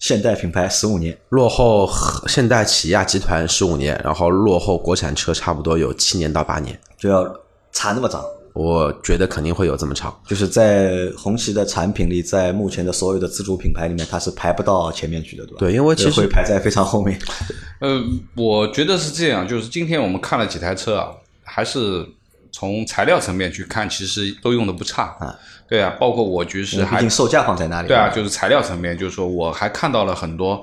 [0.00, 1.16] 现代品牌十五年。
[1.28, 1.88] 落后
[2.26, 7.24] 现代起亚集团十五年，然后落后国产车差不多有七年到八年，就要
[7.70, 8.24] 差那么长，
[8.62, 10.14] 我觉得肯定会有这么长。
[10.26, 15.58] 就是在红旗的产品里，在目前的所有的自主品牌里面，它是排不到前面去的，对吧？
[15.60, 17.18] 对因为其实会排在非常后面。
[17.80, 18.02] 呃，
[18.36, 21.08] 我觉得是这样，就是今天我们看了几台车啊，
[21.42, 22.06] 还是
[22.52, 25.34] 从材料层面去看，其实都用的不差啊。
[25.66, 27.88] 对啊，包括我就是毕还竟售价放在那里。
[27.88, 30.62] 对啊，就是材料层面，就是说我还看到了很多，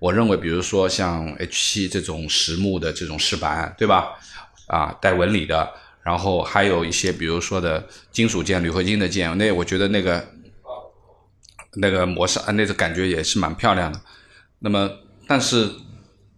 [0.00, 4.08] 我认为比如说像 H 七这种实木的这种饰板，对吧？
[4.66, 5.66] 啊，带纹理的，
[6.08, 10.26] 然后还有一些比如说的金属件、铝合金的件，那我觉得那个
[11.74, 14.00] 那个模式啊，那个感觉也是蛮漂亮的。
[14.60, 14.90] 那么，
[15.26, 15.70] 但是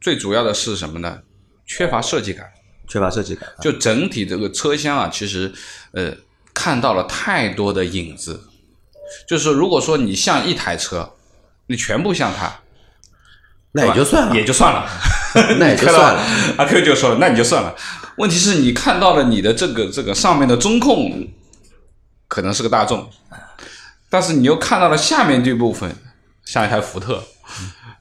[0.00, 1.22] 最主要的是什么呢？
[1.64, 2.52] 缺乏设计感。
[2.88, 3.48] 缺乏设计感。
[3.60, 5.52] 就整体这个车厢啊，其实
[5.92, 6.12] 呃
[6.52, 8.42] 看到了太多的影子。
[9.28, 11.14] 就是，如果说你像一台车，
[11.68, 12.52] 你全部像它，
[13.70, 14.90] 那也就算了，也就算了，
[15.58, 16.22] 那也就算了。
[16.58, 17.74] 阿 Q 就说了，那你就算了。
[18.16, 21.28] 问题是你看到了你的这个这个上面的中控
[22.28, 23.08] 可能是个大众，
[24.08, 25.90] 但是你又看到了下面这部分
[26.44, 27.22] 像一台福特，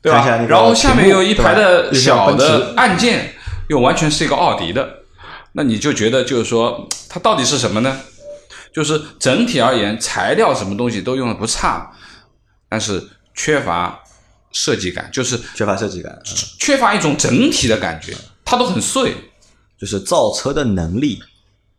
[0.01, 3.33] 对吧然后下面有一排的小的按键，
[3.69, 4.87] 又完全是一个奥迪的，
[5.53, 7.99] 那你就觉得就是说它到底是什么呢？
[8.73, 11.91] 就是整体而言，材料什么东西都用的不差，
[12.69, 13.99] 但是缺乏
[14.51, 19.15] 设计感，就是缺乏设计感，嗯缺乏一种整体的感觉，它都很碎。
[19.79, 21.19] 就是造车的能力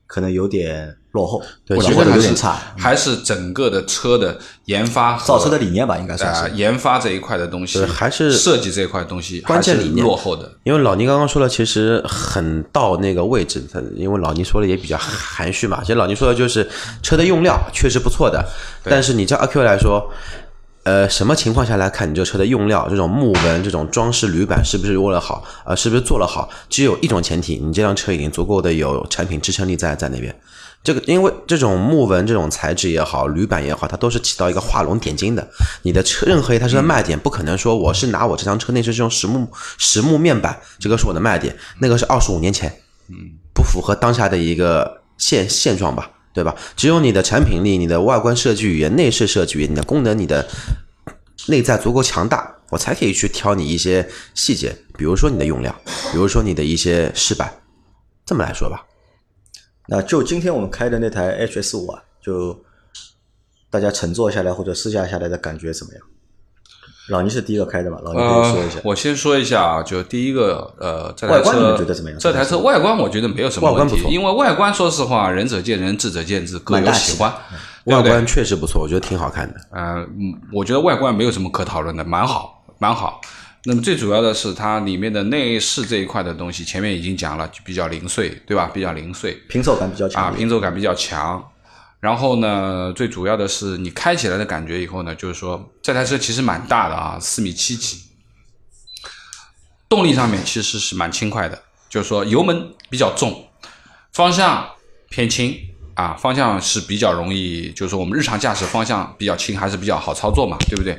[0.06, 2.58] 可能有点落后，或者或者对其实还是有点差。
[2.78, 6.56] 还是整个的车的研发和造车的理念吧，应该算呃是。
[6.56, 10.50] 研发这一块的东西，还是设计这一块东西关键理念落后的。
[10.64, 15.80] 因为老倪刚刚说了，其实很到那个位置，他因为老倪说的也比较含蓄嘛。
[15.82, 16.66] 其实老倪说的就是
[17.02, 18.42] 车的用料确实不错的，
[18.82, 20.10] 但是你叫阿 Q 来说，
[20.90, 26.50] 呃，什么情况下来看你这车的用料，这种木纹、这种装饰铝板是不是握了好，呃，是不是做了好？
[26.68, 30.34] 只有一种前提，你这辆车已经足够的有产品支撑力在在那边。
[30.82, 35.48] 这个因为这种木纹这种材质也好，铝板也好，它都是起到一个画龙点睛的。
[35.82, 39.48] 你的车任何一台车的卖点，不可能说我是拿我这辆车内饰这种实木
[39.78, 42.68] 实木面板，这个是我的卖点，那个是二十五年前，
[43.08, 43.14] 嗯，
[43.54, 46.54] 不符合当下的一个现现状吧，对吧？
[46.76, 50.48] 只有你的产品力、你的外观设计语言、内饰设计语言、你的功能、你的
[51.48, 55.74] 内在足够强大，我才可以去挑你一些细节，比如说你的用料，
[56.12, 57.52] 比如说你的一些饰板，
[58.24, 58.86] 这么来说吧。
[59.88, 62.62] 那就今天我们开的那台 HS 五啊，就
[63.68, 66.02] 大家乘坐下来或者试驾下来的感觉怎么样？
[67.10, 68.76] 老倪是第一个开的嘛，老倪可以说一下。
[68.76, 77.32] 呃，我先说一下啊，就第一个，呃，这台外观你车们觉得怎么样这台车外观我觉得没有什么问题，外观不错因为外观说实话，仁者见仁，智者见智，各有喜欢，
[77.84, 79.60] 对对外观确实不错，我觉得挺好看的。
[79.70, 83.20] 呃，嗯，我觉得外观没有什么可讨论的，蛮好，蛮好。
[83.64, 88.70] 那么最主要的是它里面的内饰这一块的东西，前面已经讲了，就比较零碎，对吧？
[88.72, 91.44] 比较零碎拼凑感比较啊，强啊，拼凑感比较强。
[92.00, 98.00] 然后呢，最主要的是你开起来的感觉以后呢，就是说这台车其实蛮大的啊，四米七几，
[99.86, 103.50] 动力上面其实是蛮轻快的，就是说油门比较重，
[104.12, 104.66] 方向
[105.10, 105.54] 偏轻
[105.94, 110.98] 啊，方向是比较容易，就是说我们日常驾驶方向比较轻，还是比较好操作嘛，对不对？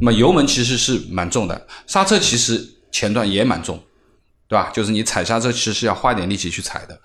[0.00, 3.80] 那么油门其实是蛮重的，刹车其实前段也蛮重，
[4.48, 4.68] 对吧？
[4.74, 7.00] 就是你踩刹车其实是要花点力气去踩的。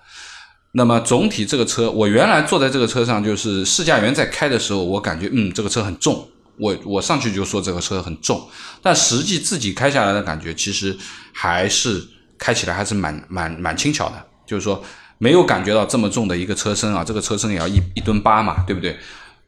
[0.76, 8.46] 那么总体这个车，我原来坐在这个车上，就是试驾员在开的时候，我感觉嗯这个车很重，我我上去就说这个车很重，
[8.82, 10.94] 但实际自己开下来的感觉，其实
[11.32, 14.84] 还是开起来还是蛮蛮蛮轻巧的，就是说
[15.16, 18.98] 没有感觉到这么重的一个车身啊，这个车身也要一一吨八嘛，对不对？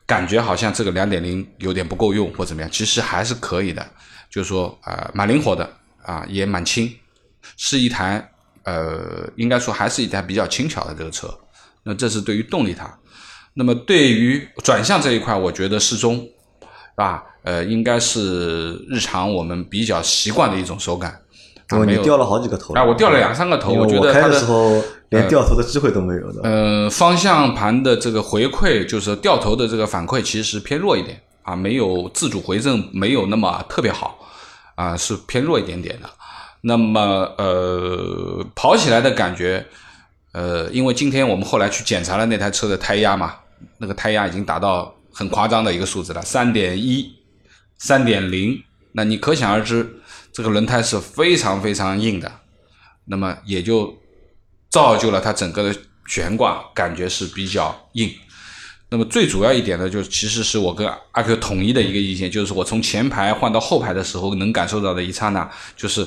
[0.07, 3.87] 感觉好像这个两点零有点不够用或怎么样，其实还是可以的，
[4.31, 5.71] 就是说啊、呃蛮灵活的
[6.03, 6.91] 啊、也蛮轻，
[7.59, 8.33] 是一台
[8.65, 11.29] 呃应该说还是一台比较轻巧的这个车。
[11.85, 12.99] 那这是对于动力它，
[13.55, 16.67] 那么对于转向这一块，我觉得适中，是
[16.97, 17.25] 吧？
[17.45, 21.19] 呃，应该是日常我们比较习惯的一种手感。
[21.87, 22.81] 你掉了好几个头了。
[22.81, 26.41] 啊，我掉了两三个头，我觉得开的时候连掉头的机会都没有的。
[26.43, 34.19] 呃，方向盘的这个回馈，就是掉头的这个反馈，其实偏弱一点啊，没有自主回正，没有那么特别好
[34.77, 36.09] 啊，是偏弱一点点的。
[36.63, 37.01] 那么
[37.39, 39.67] 呃，跑起来的感觉，
[40.33, 43.37] 呃，因为今天我们后来去检查了那台车的胎压嘛，
[43.79, 47.15] 那个胎压已经达到很夸张的一个数字了，三点一、
[47.79, 50.01] 三点零，那你可想而知，
[50.33, 52.31] 这个轮胎是非常非常硬的，
[53.05, 53.97] 那么也就
[54.69, 58.13] 造就了它整个的悬挂感觉是比较硬。
[58.91, 66.07] 那么最主要一点呢，就是其实是我跟阿 Q 统一的一个意见，就是我从前排换到后排的时候，能感受到的一刹那，就是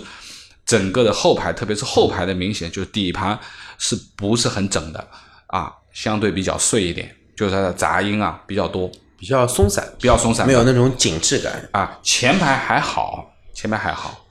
[0.71, 3.37] 整个的后排，特别是后排的明显就是底盘
[3.77, 5.05] 是不是很整的
[5.47, 11.67] 啊，相对比较碎一点，就是它的杂音啊比较多，比较松散，比较松散，没有那种紧致感。
[11.73, 14.25] 啊，前排还好，前排还好。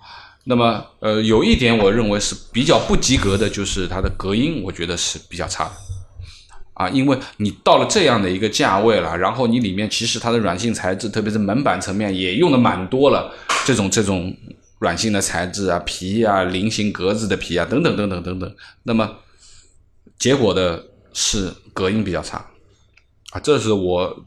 [0.45, 5.73] 那么，呃，有一点我认为是比较不及格的，就是它的隔音，我觉得是比较差的。
[6.73, 13.31] 啊，因为你到了这样的一个价位了，然后你里面其实它的软性材质，特别是门板层面也用的蛮多了，
[13.67, 14.35] 这种这种
[14.81, 18.55] 软性的材质啊，皮啊，菱形格子的皮啊，等等等等等等。
[18.83, 19.19] 那么
[20.19, 22.39] 结果的是隔音比较差，
[23.31, 24.25] 啊，这是我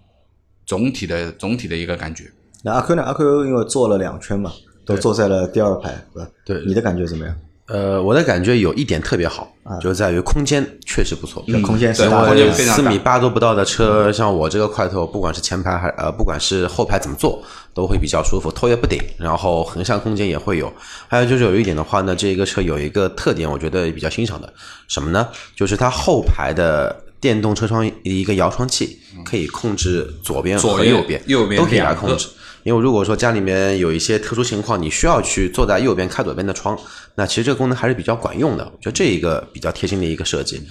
[0.66, 2.32] 总体的总体的一个感觉。
[2.64, 3.04] 那阿 Q 呢？
[3.04, 4.54] 阿 Q 因为坐了两圈嘛，
[4.86, 6.32] 都坐在了第二排，对吧？
[6.46, 7.36] 对你的感觉怎么样？
[7.68, 11.42] 呃，我的感觉有一点特别好，就在于空间确实不错。
[11.48, 17.42] 嗯空间是大的空间非常四米八都不到的车，像我这个块头，不管是前排还呃，不管是后排怎么坐，
[17.74, 20.72] 都会比较舒服，头也不顶，然后横向空间也会有。
[21.08, 24.54] 还有就是有一点的话呢，这个车有一个特点，我觉得比较欣赏的，
[24.90, 25.30] 什么呢？
[25.56, 32.28] 就是它后排的电动车窗一个摇窗器，可以控制左边和右边，右边都可以来控制。
[32.64, 36.78] 因为如果说家里面有一些特殊情况，你需要去坐在右边开左边的窗，
[37.16, 38.64] 那其实这个功能还是比较管用的。
[38.64, 40.62] 我觉得这一个比较贴心的一个设计。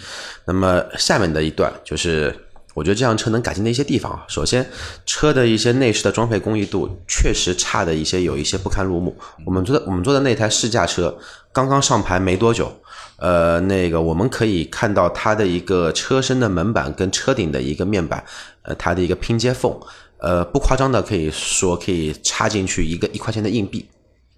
[0.46, 2.34] 那么下面的一段就是
[2.74, 4.66] 我觉得这辆车能改进的一些地方啊，首先
[5.04, 9.14] 车的一些内饰的装配工艺度确实差的一些有一些不堪入目。
[9.44, 11.14] 我们坐的我们坐的那台试驾车
[11.52, 12.72] 刚刚上牌没多久，
[13.16, 18.24] 呃，那个我们可以看到它的一个车身的门板跟车顶的一个面板，
[18.62, 19.78] 呃，它的一个拼接缝，
[20.22, 23.88] 呃，不夸张的可以说可以插进去一个一块钱的硬币，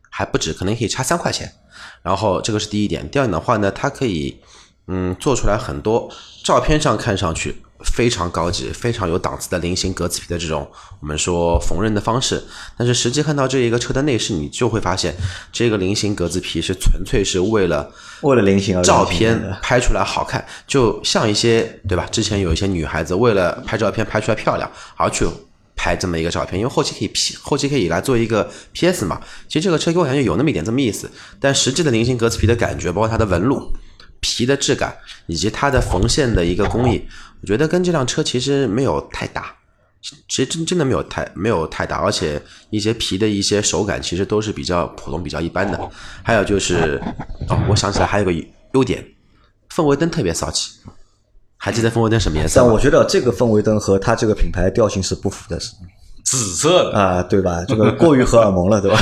[0.09, 1.53] 还不止，可能可以插三块钱。
[2.03, 4.41] 然后这个是第一点，第二点的话呢，它可以
[4.87, 6.11] 嗯做出来很多
[6.43, 10.67] 照片上看上去非常高级、非常有档次的菱形格子皮的这种
[11.01, 12.43] 我们说缝纫的方式，
[12.79, 15.15] 但是实际看到这一个车的内饰，你就会发现
[15.53, 17.93] 这个菱形格子皮是纯粹是为了
[18.23, 22.07] 为了菱形照片拍出来好看，就像一些对吧？
[22.11, 25.27] 之前有一些女孩子为了拍照片拍出来漂亮，而去
[25.85, 29.21] 拍这么一个照片，因为后期可以 P，后期可以来做一个 PS 嘛。
[29.47, 33.71] 其实这个车给我感觉有那么一点这么意思，但实际的菱形格子皮的感觉，包括它的纹路、
[34.19, 37.07] 皮的质感以及它的缝线的一个工艺，
[37.43, 39.55] 我觉得跟这辆车其实没有太大。
[40.01, 45.91] 其实真真的没有太没有太大，而且一些皮的一些手感其实都是比较普通、比较一般的。
[46.23, 46.99] 还有就是，
[47.49, 48.33] 哦，我想起来还有个
[48.73, 49.07] 优点，
[49.75, 50.73] 氛围灯特别骚气。
[51.65, 52.61] 还记得氛围灯什么颜色？
[52.61, 55.73] 但我觉得这个氛围灯和它这个品牌调性是不符的，是
[56.25, 57.63] 紫色的，啊，对吧？
[57.69, 58.99] 这个过于荷尔蒙了，对吧？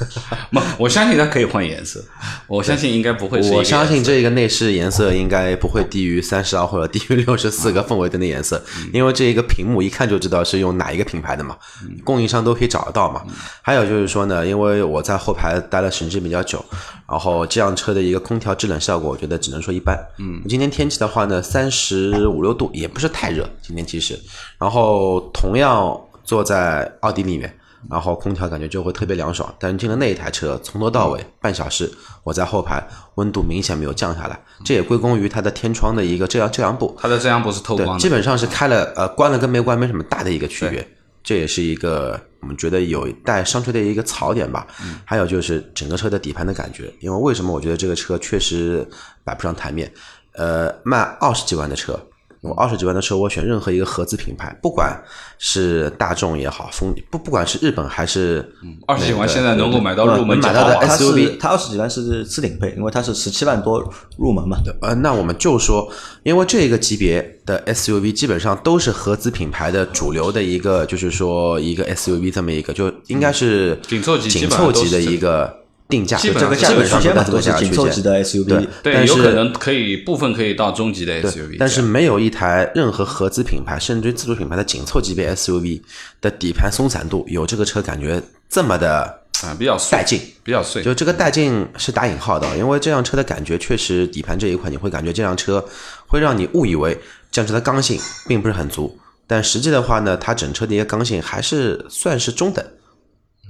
[0.52, 2.04] 不，我相信它可以换颜色，
[2.46, 8.62] 我相信应该不会是我相信这个内饰颜色应该不会低于三十二或者低于六十四个氛围灯的颜色，
[8.92, 11.56] 因为这一个屏幕一看就知道是用哪一个品牌的嘛，
[12.04, 13.22] 供应商都可以找得到嘛。
[13.62, 16.62] 还有就是说呢，因为我在后排待了时间比较久，
[17.08, 19.98] 然后这辆车的一个空调制冷效果，我觉得只能说一般。
[20.18, 24.18] 嗯，今天天气的话呢，三十五六度，也不是太热，今天其实，
[24.58, 27.58] 然后同样坐在奥迪里面。
[27.88, 31.88] 然后空调感觉就会特别凉爽，但是进了那一台车，从头到尾半小时，
[32.24, 32.84] 我在后排
[33.14, 40.84] 温度明显没有降下来，这也归功于它的天窗的一个遮阳遮阳布，它的遮阳布是透对，光的，基本上是开了呃关了跟没关没什么大的一个区别，
[41.22, 44.66] 这也是一个我们觉得有待商榷的一个槽点吧。
[45.04, 48.84] 还有就是整个车的底盘的感觉，因为为什么我觉得这个车确实
[49.22, 49.92] 摆不上台面？
[50.32, 51.96] 呃，卖二十几万的车。
[52.42, 54.96] 我二十几万的车，我选任何一个合资品牌，不管
[55.38, 58.46] 是大众也好，丰不不管是日本还是
[58.86, 63.82] 二十几万现在能够买到入门买到的 SUV 它二十几万是次顶配，因为它是十七万多
[64.16, 64.58] 入门嘛。
[64.82, 65.90] 呃，那我们就说，
[66.22, 75.52] 因为这个级别的 SUV 基本上都是合资品牌的主流的一个，就是说一个 SUV 这么一个，就应该是紧凑级紧凑级的一个
[75.88, 78.68] 定价，基本上这个价格基本上区间嘛，都是紧凑级的 SUV 对。
[78.82, 85.80] 对，但是有可能可以部分可以到中级的 SUV，但是没有一台任何合资品牌，甚至于自主品牌的紧凑级别 SUV
[86.20, 89.02] 的底盘松散度有这个车感觉这么的
[89.42, 90.20] 啊比较碎带劲。
[90.42, 95.64] 比较碎，就这个带劲是打引号的，因为这辆车的感觉确实底盘这一块，你会感觉这辆车
[96.06, 96.98] 会让你误以为
[97.30, 102.64] 这辆车的刚性并不是很足，但实际的话呢，它整车的一个刚性还是算是中等。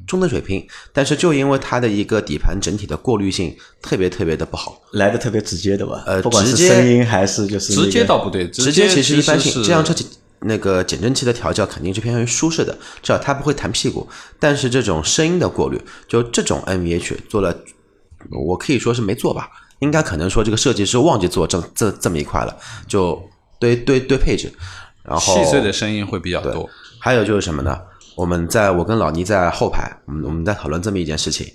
[0.07, 6.03] 中等水平，但是就因为它的一个底盘整体的过滤性特别特别的不好，来的特别直接的吧？
[6.07, 9.63] 呃不管是直接声音还是就是那个直接倒不对，直接其实一般性。
[9.63, 10.07] 这辆车其
[10.41, 14.07] 那个减震器的调教肯定是偏向于舒适的，至少它不会弹屁股。
[14.39, 17.57] 但是这种声音的过滤，就这种 NVH 做了，
[18.47, 19.49] 我可以说是没做吧，
[19.81, 22.55] 应该可能说这个设计师忘记做这这这么一块了，
[22.87, 23.21] 就
[23.59, 24.53] 对对对配置，
[25.03, 26.69] 然后细碎的声音会比较多。
[27.01, 27.81] 还有就是什么呢？
[28.17, 31.47] 我们在我跟老倪在后排，我们我们在讨论这么一件事情。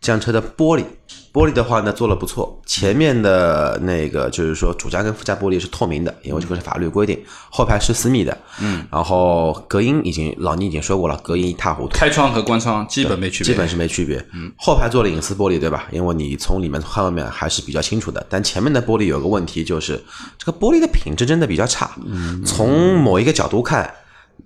[0.00, 0.84] 这辆车的玻璃，
[1.32, 7.20] 玻璃的话呢做的不错，前面的那个就是说主驾跟副驾玻璃是透明的，因为这个是法律规定。
[7.50, 14.24] 后排是私密的，嗯，然后隔音已经老倪已经说过了，隔音一塌糊涂，开窗和关窗基本没区别，基本是没区别。
[14.32, 15.88] 嗯，后排做了隐私玻璃，对吧？
[15.90, 18.24] 因为你从里面看外面还是比较清楚的。
[18.30, 20.00] 但前面的玻璃有个问题，就是
[20.38, 21.90] 这个玻璃的品质真的比较差。
[22.06, 23.92] 嗯，从某一个角度看。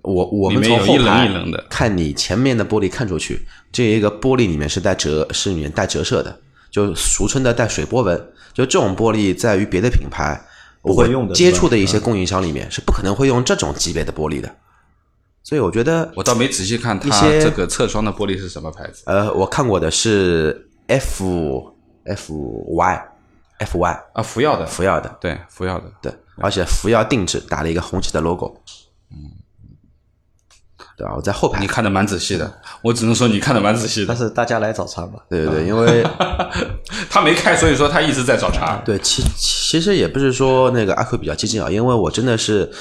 [0.03, 1.27] 我我们从后排
[1.69, 6.39] 看你前面的玻璃看出去，这一个玻璃里面是带折，是里面带折射的，
[6.69, 8.17] 就俗称的带水波纹。
[8.53, 10.39] 就这种玻璃，在于别的品牌
[10.81, 14.55] 不会用的接触的一些供应商里面是不可能会用这种级别的玻璃的。
[15.41, 19.03] 所以我觉得我倒没仔细看它这个侧窗的玻璃是什么牌子。
[19.07, 21.73] 呃，我看过的是 F
[22.05, 22.33] F
[22.67, 23.05] Y
[23.57, 24.21] F Y 啊？
[24.21, 28.82] 福耀的，福耀的，对，福耀的，对，而且福耀定制打了一个红旗的 logo，嗯，
[30.97, 34.07] 对啊，我在后排你，看的蛮仔细的，我只能说你看的蛮仔细的。
[34.07, 35.19] 但是大家来找茬吧。
[35.29, 36.05] 对对对，因为
[37.09, 38.81] 他没开，所以说他一直在找茬。
[38.85, 42.71] 对其其实也不是说那个阿 Q 比较激进啊，因为我真的是。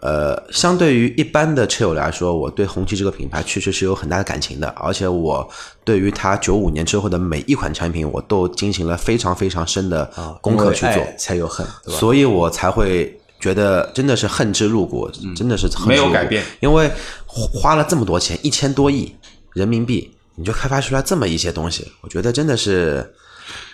[0.00, 5.44] 呃，相对于一般的车友来说，我对红旗这个品牌确实是有很大的感情的，而且我
[5.82, 11.98] 对于它九五年之后的每一款产品，我都进行了非常非常深的啊，功课去做才有恨，对吧？
[11.98, 16.88] 所以我才会觉得真的是恨之入骨，真的是恨之入骨没有改变，因为
[17.28, 19.14] 花了这么多钱，一千多亿
[19.52, 23.14] 人民币，你就开发出来这么一些东西，我觉得真的是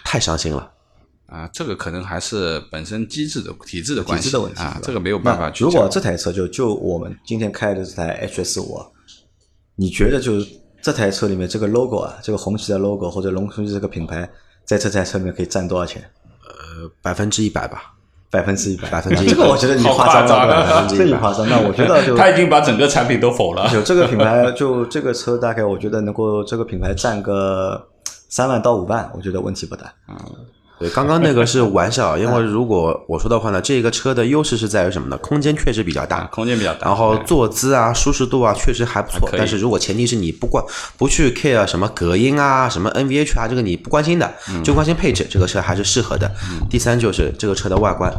[0.05, 0.73] 太伤心了。
[1.27, 5.71] 啊，这个可能还是本身机制的体制的关系体制的问题，啊这个没有办法去讲。
[5.71, 8.87] 如果这台车就就我们今天开的这台 HS 五，啊
[9.77, 10.47] 你觉得就是
[10.83, 14.29] 这台车里面这个 logo 啊，这个红旗的 logo 或者龙红旗这个品牌，
[14.65, 16.09] 在这台车里面可以占多少钱？
[16.47, 17.95] 呃，百分之一百吧。
[18.35, 21.49] 百分之一百， 百分之一百这个我觉得你夸张了，百分之一百 这你夸张。
[21.49, 23.69] 那我觉得就他已经把整个产品都否了。
[23.69, 27.81] 就这个品牌，就这个车大概我觉得能够这个品牌占个
[28.29, 29.93] 三万到五万，我觉得问题不大。
[30.85, 35.17] 对，刚刚那个是玩笑，因为如果我说的话呢，这个车的优势是在于什么呢？
[35.19, 39.27] 空间确实比较大，空间比较大，然后坐姿啊、舒适度啊，确实还不错。
[39.33, 40.63] 但是如果前提是你不关
[40.99, 46.31] 不去 care 什么隔音啊、什么 NVH 啊，这个你不关心的，嗯就关心配置，这个车还是适合的。
[46.69, 48.13] 第三就是这个车的外观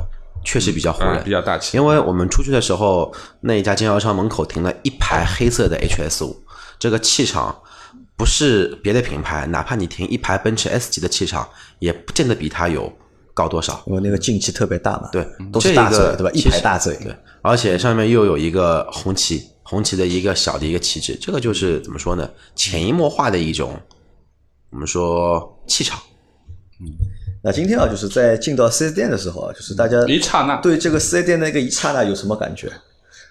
[0.43, 1.77] 确实比较唬啊人，比较大气。
[1.77, 6.43] 因为我们出去的时候，那一家经销商门口停了一排黑色的 HS 五，
[6.79, 7.55] 这个气场
[8.17, 11.47] 不是别的品牌，哪怕你停一排奔驰 S 级的气场，
[11.79, 12.91] 也不见得比它有
[13.33, 13.83] 高多少。
[13.87, 16.31] 因为那个进气特别大嘛，对，都是这个大嘴，对吧？
[16.33, 22.29] 一排大嘴，对，而且上面又有一个红旗，红旗的一个小的一个旗帜，这个就是怎么说呢？
[22.55, 23.77] 潜移默化的一种，
[24.69, 25.99] 我们说气场。
[26.79, 26.87] 嗯
[27.43, 32.71] 那今天啊，就是在进到四 S 店的时候啊，就是大家一刹那对这个四 S 店那个一刹那有什么感觉？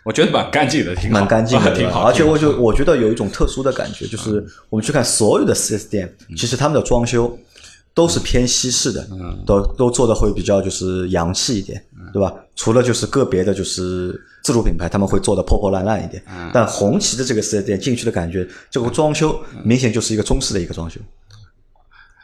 [0.04, 2.02] 我觉得蛮干净的，挺好蛮干净的， 挺好。
[2.02, 7.38] 而且我就我觉得有一种特殊的感觉，就是我们去看所有的四 S 店，其实他们的装修
[7.94, 9.06] 都是偏西式的，
[9.46, 11.82] 都都做的会比较就是洋气一点，
[12.12, 12.32] 对吧？
[12.54, 21.00] 除了就是个别的就是自主品牌，他们会做的破破烂烂一点，但红旗的这个四 S 店进去的感觉，这个装修明显就是一个中式的一个装修，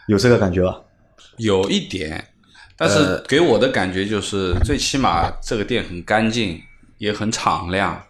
[0.06, 0.80] 有这个感觉吧？
[1.38, 2.22] 有一点，
[2.76, 6.60] 但是给我的感觉就是，最起码这个店很干净，
[7.00, 8.00] 也很敞亮。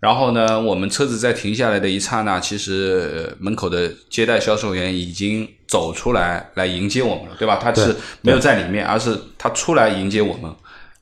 [0.00, 7.60] 然后呢，我们车子在停下来的一刹那，其实呃门口的接待销售员已经走出来来迎接我们了，对吧？
[7.62, 10.52] 他是没有在里面，而是他出来迎接我们，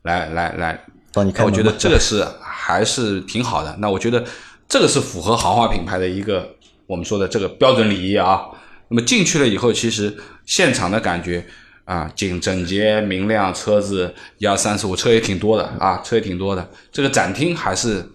[0.03, 0.85] 来来来。
[1.15, 3.75] 帮你看我觉得这个是还是挺好的。
[3.79, 4.23] 那我觉得
[4.69, 6.57] 这个是符合豪华品牌的一个
[6.87, 8.43] 我们说的这个标准礼仪啊。
[8.89, 10.15] 那么进去了以后，其实
[10.45, 11.47] 现场的感觉
[11.91, 16.65] 啊，整整洁明亮，车子一二三四五，车也挺多的啊，车也挺多的。
[16.93, 18.09] 这个展厅还是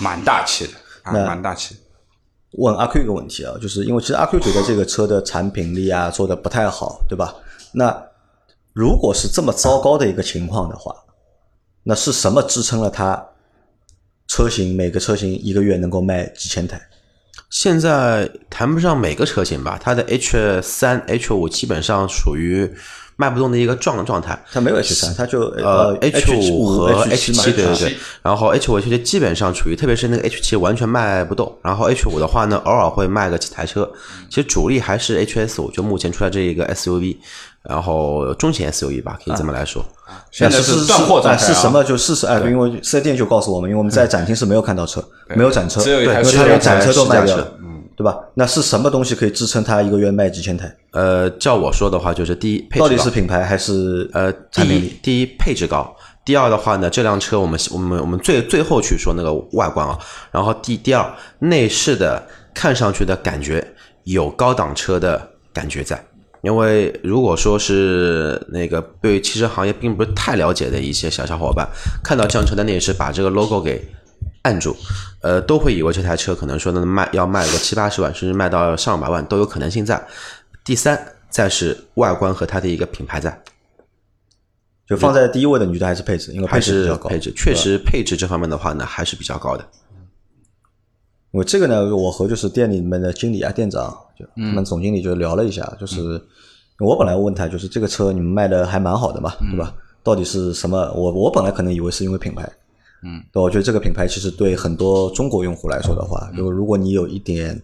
[0.00, 0.72] 蛮大气的
[1.04, 1.76] 啊，蛮大气。
[2.54, 7.32] 问阿 Q 一个问题啊，就是因为其实阿 Q 觉得这个车的产品力啊做的不太好，对吧？
[7.72, 7.96] 那
[8.72, 10.92] 如果是这么糟糕的一个情况的话，
[11.84, 13.28] 那是什么支撑了它
[14.26, 16.80] 车型每个车型一个月能够卖几千台？
[17.48, 22.72] 现在谈不上每个车型吧，它的 H 三、H 五基本上属于
[23.20, 24.38] 卖不动的一个状状态。
[24.50, 27.96] 它没有 H 三，它就呃，H 五和 H H 七，对对对。
[28.22, 31.54] 然后 H 五、H 七基本上处于，特别是那个 H 七完全卖不动。
[31.62, 33.86] 然后 H 五的话呢，偶尔会卖个几台车。
[34.30, 37.18] 其实主力还是 HS 五，就目前出来这一个 SUV，
[37.62, 39.84] 然后中型 SUV 吧，可以这么来说。
[40.30, 41.84] 现在是断货状态啊是什么？
[41.84, 45.04] 就事实哎，因为四 S 店就告诉我们，因为我们在展厅是没有看到车，
[45.36, 47.52] 没有展车，因为它连展车都卖掉了，
[48.00, 48.18] 对吧？
[48.32, 50.74] 那是什么东西可以支撑它一个月卖几千台？
[50.92, 54.98] 呃，照我说的话，就是第一配置到底是品牌还是呃，第一产品？
[55.02, 55.94] 第一配置高，
[56.24, 59.98] 第二的话呢，这辆车我们我们我们最最后去说那个外观啊，
[60.32, 63.62] 然后第第二内饰的看上去的感觉
[64.04, 66.02] 有高档车的感觉在。
[66.42, 71.68] 因为如果说是那个对汽车行业并不是太了解的一些小小伙伴，
[72.02, 73.86] 看到这辆车的内饰，把这个 logo 给
[74.42, 74.76] 按住，
[75.22, 80.06] 呃，都会以为这台车可能说能卖要卖个七八十万，甚至卖到上百万都有可能性在。
[80.64, 83.42] 第三，再是外观和它的一个品牌在。
[84.86, 86.32] 就放在第一位的，你觉得还是配置？
[86.32, 89.64] 因为还配置比较高，是配置，确实配置这方面的话呢，还是比较高的。
[91.30, 96.20] 我这个呢，我和就是店里面的经理啊、店长，就他们总经理就聊了一下，就是
[96.80, 99.72] 我本来问他，就是这个车你们卖的还蛮好的嘛，对吧？
[100.02, 100.76] 到底是什么？
[100.92, 102.50] 我我本来可能以为是因为品牌，
[103.02, 107.60] 嗯，对，我觉得这个品牌其实对很多中国用户来说的话，就如果你有一点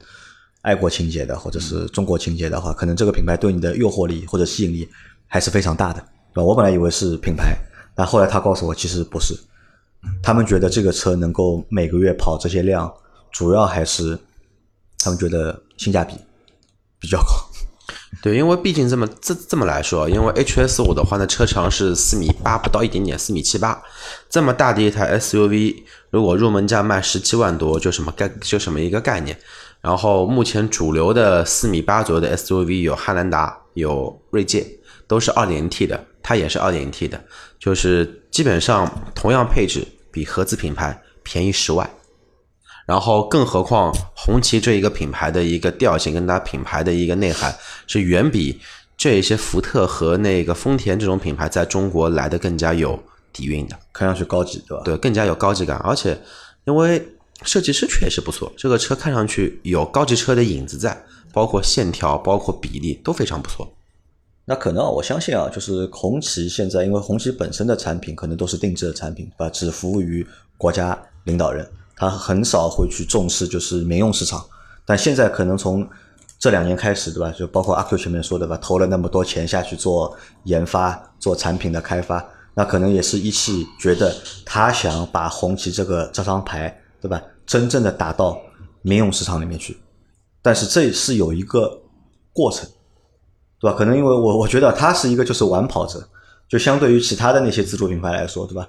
[0.63, 4.89] 爱国情节的或者是中国情节的话，可能这个品牌对你的诱惑力或者吸引力
[5.27, 6.01] 还是非常大的，
[6.33, 6.45] 对吧？
[6.45, 7.57] 我本来以为是品牌，
[7.95, 9.35] 但后来他告诉我其实不是，
[10.23, 12.93] 他们觉得这个车能够每个月跑这些量。
[13.33, 14.19] 主要还是
[14.99, 16.15] 他们觉得性价比
[16.99, 17.27] 比较高。
[18.23, 23.83] 对，因为毕竟这么这这么来说，因为 HS 五的话呢，车长是四米八不到一点点，四米七八，
[24.31, 29.37] 这么大的一台 SUV，如果入门价卖十七万多，就什么概就什么一个概念。
[29.83, 34.67] 然后目前主流的四米八左右的 SUV 有汉兰达，有锐界，
[35.07, 37.23] 都是二点零 T 的，它也是二点零 T 的，
[37.59, 41.89] 就是基本上同样配置比合资品牌便宜十万。
[42.87, 47.53] 然后，更何况红旗这一个品牌的一个调性，跟它品牌的一个内涵，
[47.89, 48.61] 是远比
[48.97, 52.97] 这一些福特和那个丰田这种品牌在中国来的更加有
[53.33, 53.77] 底蕴的。
[53.93, 54.85] 看上去高级，对吧？
[54.85, 56.17] 对，更加有高级感，而且
[56.65, 57.05] 因为
[57.43, 63.69] 设计师确实不错，这个车看上去有高级车的影子在，包括线条、包括比例都非常不错。
[64.45, 69.51] 那可能啊我相信啊，就是红旗现在，因为红旗本身的产品可能都是定制的产品，对吧？
[69.51, 70.25] 只服务于
[70.57, 74.45] 国家领导人，他很少会去重视就是民用市场。
[74.85, 75.89] 但现在可能从
[76.39, 77.33] 这两年开始，对吧？
[77.33, 82.25] 就包括阿 Q 前面说的吧，投了那么多钱下去做研发、做产品的开发，
[82.55, 87.21] 那可能也是一汽觉得他想把红旗这个这张牌，对吧？
[87.45, 88.39] 真正的打到
[88.83, 89.77] 民用市场里面去。
[90.43, 91.81] 但是这是有一个
[92.33, 92.69] 过程。
[93.59, 93.77] 对吧？
[93.77, 96.07] 可能因为我我觉得他是一个就是晚跑者，
[96.47, 98.69] 就相对于其他的那些自主品牌来说，对吧？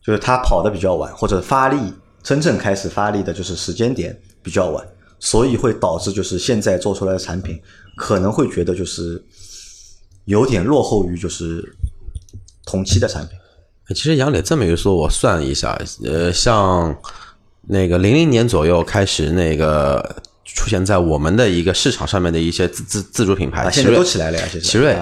[0.00, 1.92] 就是他跑的比较晚，或者发力
[2.24, 4.84] 真正开始发力的就是时间点比较晚，
[5.20, 7.60] 所以会导致就是现在做出来的产品
[7.96, 9.22] 可能会觉得就是
[10.24, 11.62] 有点落后于就是
[12.66, 13.38] 同期的产品。
[13.94, 16.96] 其实杨磊这么一说，我算了一下，呃，像
[17.68, 20.16] 那个零零年左右开始那个。
[20.46, 24.96] 出现在我们的一个市场上面的一些自自自主品牌，现在都起来了呀，奇瑞、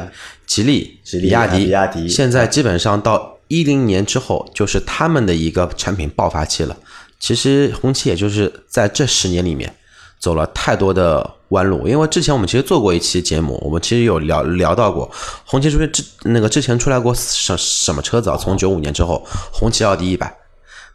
[0.47, 6.75] 吉利、比亚迪、比亚迪，现在基本上到一零年之后，就是他们的一个产品爆发期了。
[7.23, 9.73] 其实红旗也就是在这十年里面
[10.19, 15.09] 走了太多的弯路，因为之前我们其实做过一期节目，我们其实有聊聊到过
[15.47, 18.37] 红旗出现之那个之前出来过什什么车子啊？
[18.37, 20.37] 从九五年之后，红旗奥迪一百，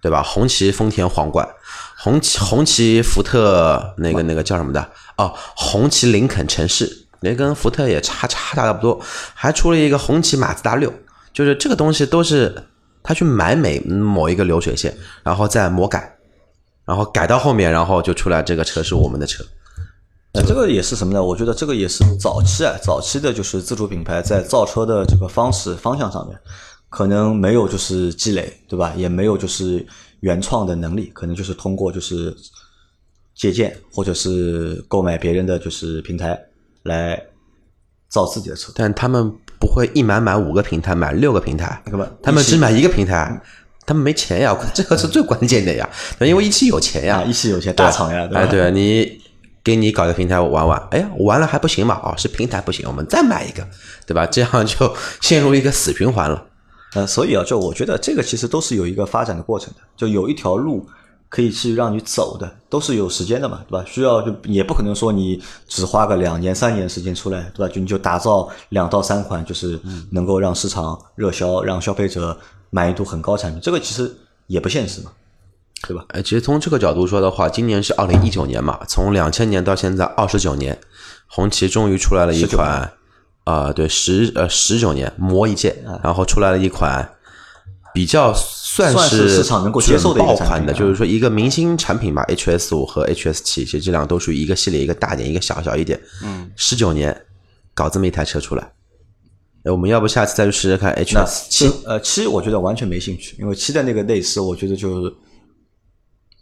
[0.01, 0.21] 对吧？
[0.21, 1.47] 红旗丰田皇冠。
[1.97, 9.01] 红旗红旗福特那个那个叫什么的哦，红旗林肯城市，那跟福特也差差差不多，
[9.34, 10.93] 还出了一个红旗马自达六，
[11.32, 12.65] 就是这个东西都是
[13.01, 16.16] 他去买每某一个流水线，然后再魔改，
[16.88, 19.43] 然后改到后面，然后就出来这个车是我们的车。
[20.33, 21.23] 那这个也是什么呢？
[21.23, 26.39] 我觉得这个也是早期啊，早期的就是自主品牌在造车的这个方式方向上面，
[26.89, 28.93] 可能没有就是积累，对吧？
[28.97, 29.85] 也没有就是。
[30.21, 32.35] 原创的能力可能就是通过就是
[33.35, 36.35] 借鉴或者是购买别人的就是平台
[36.81, 37.23] 来
[38.09, 41.83] 造自己的车，但他们不会一买买五个平台，买六个平台，
[42.23, 43.39] 他们只买一个平台，
[43.88, 49.19] 他们没钱呀， 这个是最关键的呀，因为一汽有钱呀，一汽有钱大厂呀，哎，对你
[49.63, 53.65] 给你搞个平台玩玩，哎呀，玩了还不行嘛，哦，是平台不行，我们再买一个，
[54.05, 54.25] 对吧？
[54.25, 56.43] 这样就陷入一个死循环了。
[56.95, 60.88] 呃，所以啊，就我觉得这个其实都是有一个发展的过程的，就有一条路
[61.29, 63.85] 可以去让你走的，都是有时间的嘛，对吧？
[63.85, 67.73] 需要就也不可能说你只花个两年三年时间出来，对吧？
[67.73, 69.79] 就你就打造两到三款，就是
[70.11, 72.38] 能够让市场热销、让消费者
[72.70, 74.15] 满意度很高产品，这个其实
[74.47, 75.11] 也不现实嘛，
[75.88, 76.05] 对吧？
[76.09, 80.80] 哎，其实从这个角度说的话，今年是二零一九年嘛，从两千年到现在二十九年，
[81.28, 82.93] 红旗终于出来了一款。
[83.47, 87.13] 啊，对，十呃十九年磨一剑，然后出来了一款
[87.93, 95.97] 比较算是市场能够接受的爆款的，就是说一个明星产品吧，H S 五和 H S 七，其实这两个都属于一个系列，一个大点，一个小小一点。
[96.22, 97.26] 嗯，十九年
[97.74, 98.70] 搞这么一台车出来，
[99.72, 101.15] 我们要不下次再去试试看 H
[101.49, 101.72] 七？
[101.86, 105.13] 呃，七我觉得完全没兴趣，因为七的那个内饰，我觉得就是。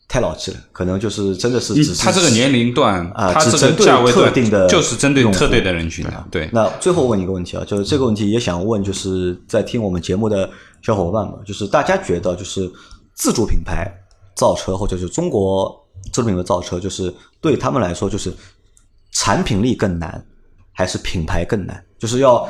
[0.08, 6.26] 太老气了，可能就是真的是只他这个年龄段啊，他这个价位特定的，就是针对特定的人群的。
[6.30, 6.48] 对。
[6.54, 10.48] 那最后问一个问题啊，就是这个问题也想问，就是在听我们节目的
[10.84, 12.72] 小伙伴们，就是大家觉得，就是
[13.16, 13.92] 自主品牌
[14.36, 15.76] 造车，或者是中国
[16.14, 18.32] 自主品牌造车，就是对他们来说，就是
[19.12, 20.24] 产品力更难，
[20.72, 21.84] 还是品牌更难？
[21.98, 22.48] 就是要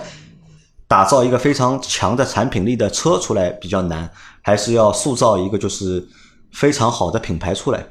[0.87, 4.11] 打造一个非常强的产品力的车出来比较难，
[4.41, 6.07] 还是要塑造一个就是？
[6.51, 7.85] 非常好的品牌出来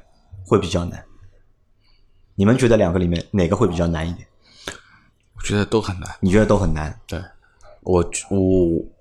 [0.46, 1.04] 会比较难，
[2.34, 4.26] 你们觉得两个里面哪个会比较难一点？
[5.36, 6.08] 我觉得都很难。
[6.20, 6.98] 你觉得都很难？
[7.06, 7.22] 对，
[7.82, 8.38] 我我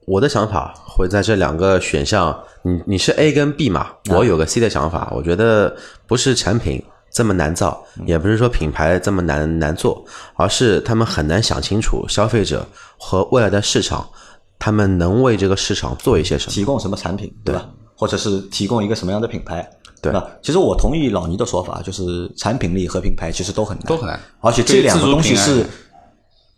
[0.06, 3.90] 我的想法会在这两个选项，你你是 A 跟 B 嘛？
[4.10, 5.74] 我有个 C 的想法，我觉得
[6.06, 6.84] 不是产品
[7.14, 10.04] 这么难造，也不是说品牌这么难难做，
[10.36, 14.06] 而是他们很难想清楚消费者和未来的市场，
[14.58, 17.70] 他们能为这个市场做一些什么，提供什么产品，对吧？
[17.96, 19.70] 或者是提供一个什么样的品牌？
[20.02, 24.20] 对，吧其实我同意老倪的说法，就是产品力和品牌其实都很难，都很难。
[24.42, 25.66] 而且这两个东西是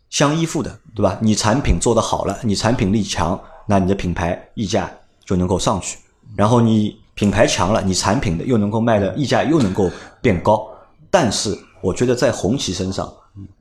[0.10, 1.20] 相依附的，对吧？
[1.22, 3.38] 你产品做得好了，你产品力强，
[3.68, 4.90] 那你的品牌溢价
[5.26, 5.98] 就能够上去。
[6.36, 9.90] 然后你品牌强了，你产品的又能够卖的溢价又能够
[10.22, 10.70] 变高。
[11.10, 13.12] 但是我觉得在红旗身上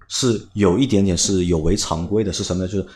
[0.09, 2.69] 是有一点点是有违常规的，是什么呢？
[2.69, 2.87] 就是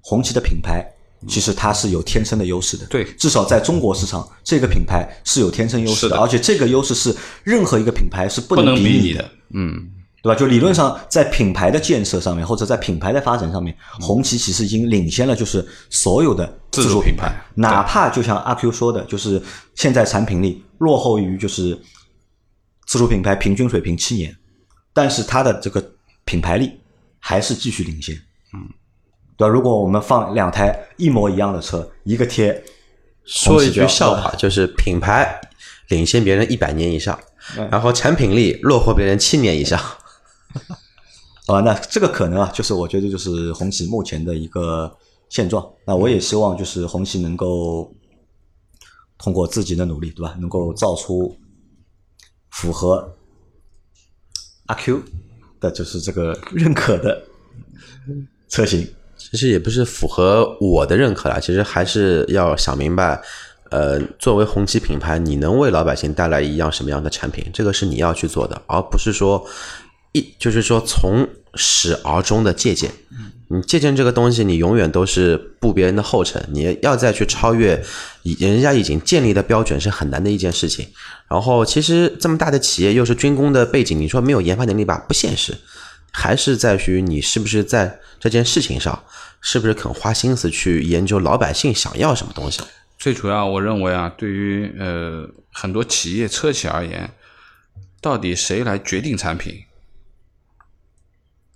[0.00, 0.86] 红旗的品牌
[1.26, 2.86] 其实它是有天生的优势的。
[2.86, 9.22] 对至少在中国市场，这个品牌是有天生优势是的而且这个优势是任何一个品牌是不不能比比拟的。
[9.22, 9.30] 的。
[9.54, 9.90] 嗯，
[10.24, 10.40] 对吧？
[10.40, 19.40] 就理论上，在品牌的建设上面，或者在品牌的发展上面，红旗其实已经领先了，就是所有的自主主品牌哪怕就像阿 Q 说的，就是
[19.74, 21.78] 现在产品力落后于就是
[22.86, 24.34] 自主品牌平均水平七年，
[24.94, 25.92] 但是它的这个
[26.24, 26.72] 品牌力
[27.18, 28.14] 还是继续领先。
[28.54, 28.66] 嗯，
[29.36, 29.52] 对吧？
[29.52, 32.64] 如果我们放两台一模一样的车，一个贴
[33.26, 35.38] 说一句笑话， 就是品牌
[35.88, 37.18] 领先别人一百年以上，
[37.58, 39.78] 嗯然后产品力落后别人七年以上。
[41.46, 44.96] 啊，那这个可能啊，就是我觉得就是红旗目前的一个
[45.28, 45.68] 现状。
[45.86, 47.92] 那我也希望就是红旗能够
[49.18, 50.36] 通过自己的努力，对吧？
[50.40, 51.36] 能够造出
[52.50, 53.14] 符合
[54.66, 55.02] 阿 Q
[55.60, 57.22] 的，就是这个认可的
[58.48, 58.88] 车型。
[59.16, 63.20] 其实也不是符合我的认可啦，其实还是要想明白，
[63.70, 69.44] 呃，作为红旗品牌，你能为老百姓带来一样什么样的产品，这个是你要去做的，而不是说
[70.14, 72.90] 一就是说从始而终的借鉴。
[73.48, 77.80] 你借鉴这个东西，你永远都是步别人的后尘，你要再去超越
[78.22, 80.88] 已人家已经建立的标准是很难的一件事情。
[81.28, 85.54] 然后，其实这么大的企业又是军工的背景，你说没有研发能力吧，不现实。
[86.10, 89.04] 还是在于你是不是在这件事情上，
[89.40, 92.62] 是不是肯花心思去研究老百姓想要什么东西。
[92.98, 97.10] 最主要我认为啊，对于呃很多企业车企而言，
[98.00, 99.54] 到底谁来决定产品，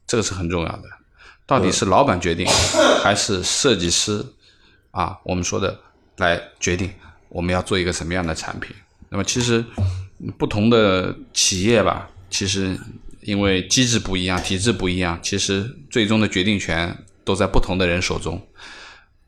[0.09, 0.83] 这个是很重要的。
[1.47, 2.45] 到底是老板决定，
[3.03, 4.27] 还是设计师
[4.91, 5.17] 啊？
[5.23, 5.81] 我们说的
[6.17, 6.93] 来决定
[7.29, 8.75] 我们要做一个什么样的产品？
[9.09, 9.65] 那么其实
[10.37, 12.79] 不同的企业吧，其实
[13.21, 18.47] 因为机制不一样、体制不一样，其实最终的决定权都在不同的人手中。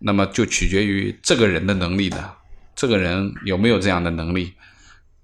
[0.01, 2.33] 那么就取决于这个人的能力的，
[2.74, 4.55] 这个人有没有这样的能力，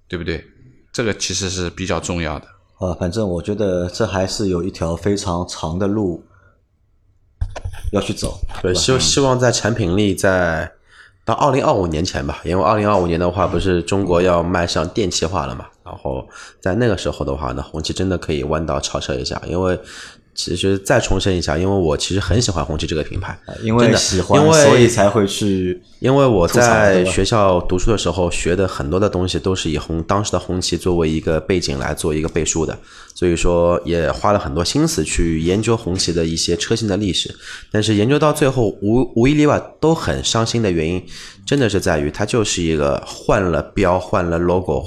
[0.08, 0.46] 对不对？
[0.92, 2.48] 这个其实是比较重要的。
[2.78, 6.22] 啊，反正我觉得这还是有一条非常长的路
[7.92, 8.38] 要去走。
[8.62, 10.72] 对，希希望在产品力在
[11.24, 15.66] 到二零二五年前吧，因为二零二五年的话，不是中国要迈向电气化了嘛？
[15.84, 16.28] 然后
[16.60, 19.78] 在那个时候的话呢，红旗真的可以弯道超车一下，因为。
[20.36, 25.82] 其实再重申一下，因为我其实很喜欢红旗这个品牌，因为喜欢，因为所以才会去。
[25.98, 32.78] 因为我在学校读书的时候学的很多的东西都是以红当时的红旗作为一个背景来做一个背书的，
[33.14, 37.34] 所以说也花了很多心思去研究红旗的一些车型的历史。
[37.72, 41.02] 但是研究到最后无无一例外都很伤心的原因，
[41.46, 44.84] 真的是在于它就是一个换了标换了 logo，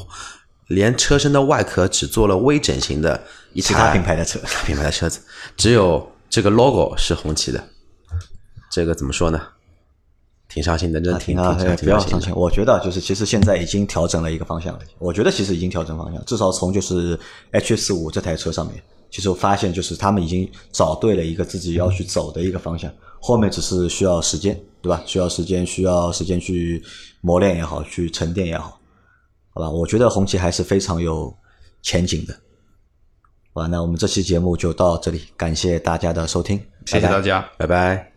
[0.69, 3.21] 连车身的外壳只做了微整形的
[3.53, 5.19] 一其他台品牌的车，品牌的车子，
[5.57, 7.63] 只有这个 logo 是红旗的，
[8.71, 9.41] 这个怎么说呢？
[10.47, 12.33] 挺伤心的，真的挺啊，挺哎挺心的不要伤心。。
[12.35, 14.79] 我觉得就是，其实现在已经调整了一个方向了。
[14.97, 17.19] 我觉得其实已经调整方向，至少从就是
[17.51, 25.03] H 四五这台车上面，其实我发现就是他们已经找对了一个自己要去走的一个方向，后面只是需要时间，对吧？
[25.05, 26.83] 需要时间，需要时间去
[27.21, 28.78] 磨练也好，去沉淀也好，
[29.59, 29.77] 好吧？
[29.77, 31.35] 我觉得红旗还是非常有
[31.81, 32.33] 前景的。
[33.53, 37.49] 好吧，那我们这期节目就到这里，感谢大家的收听，谢谢大家。
[37.57, 38.08] 拜拜。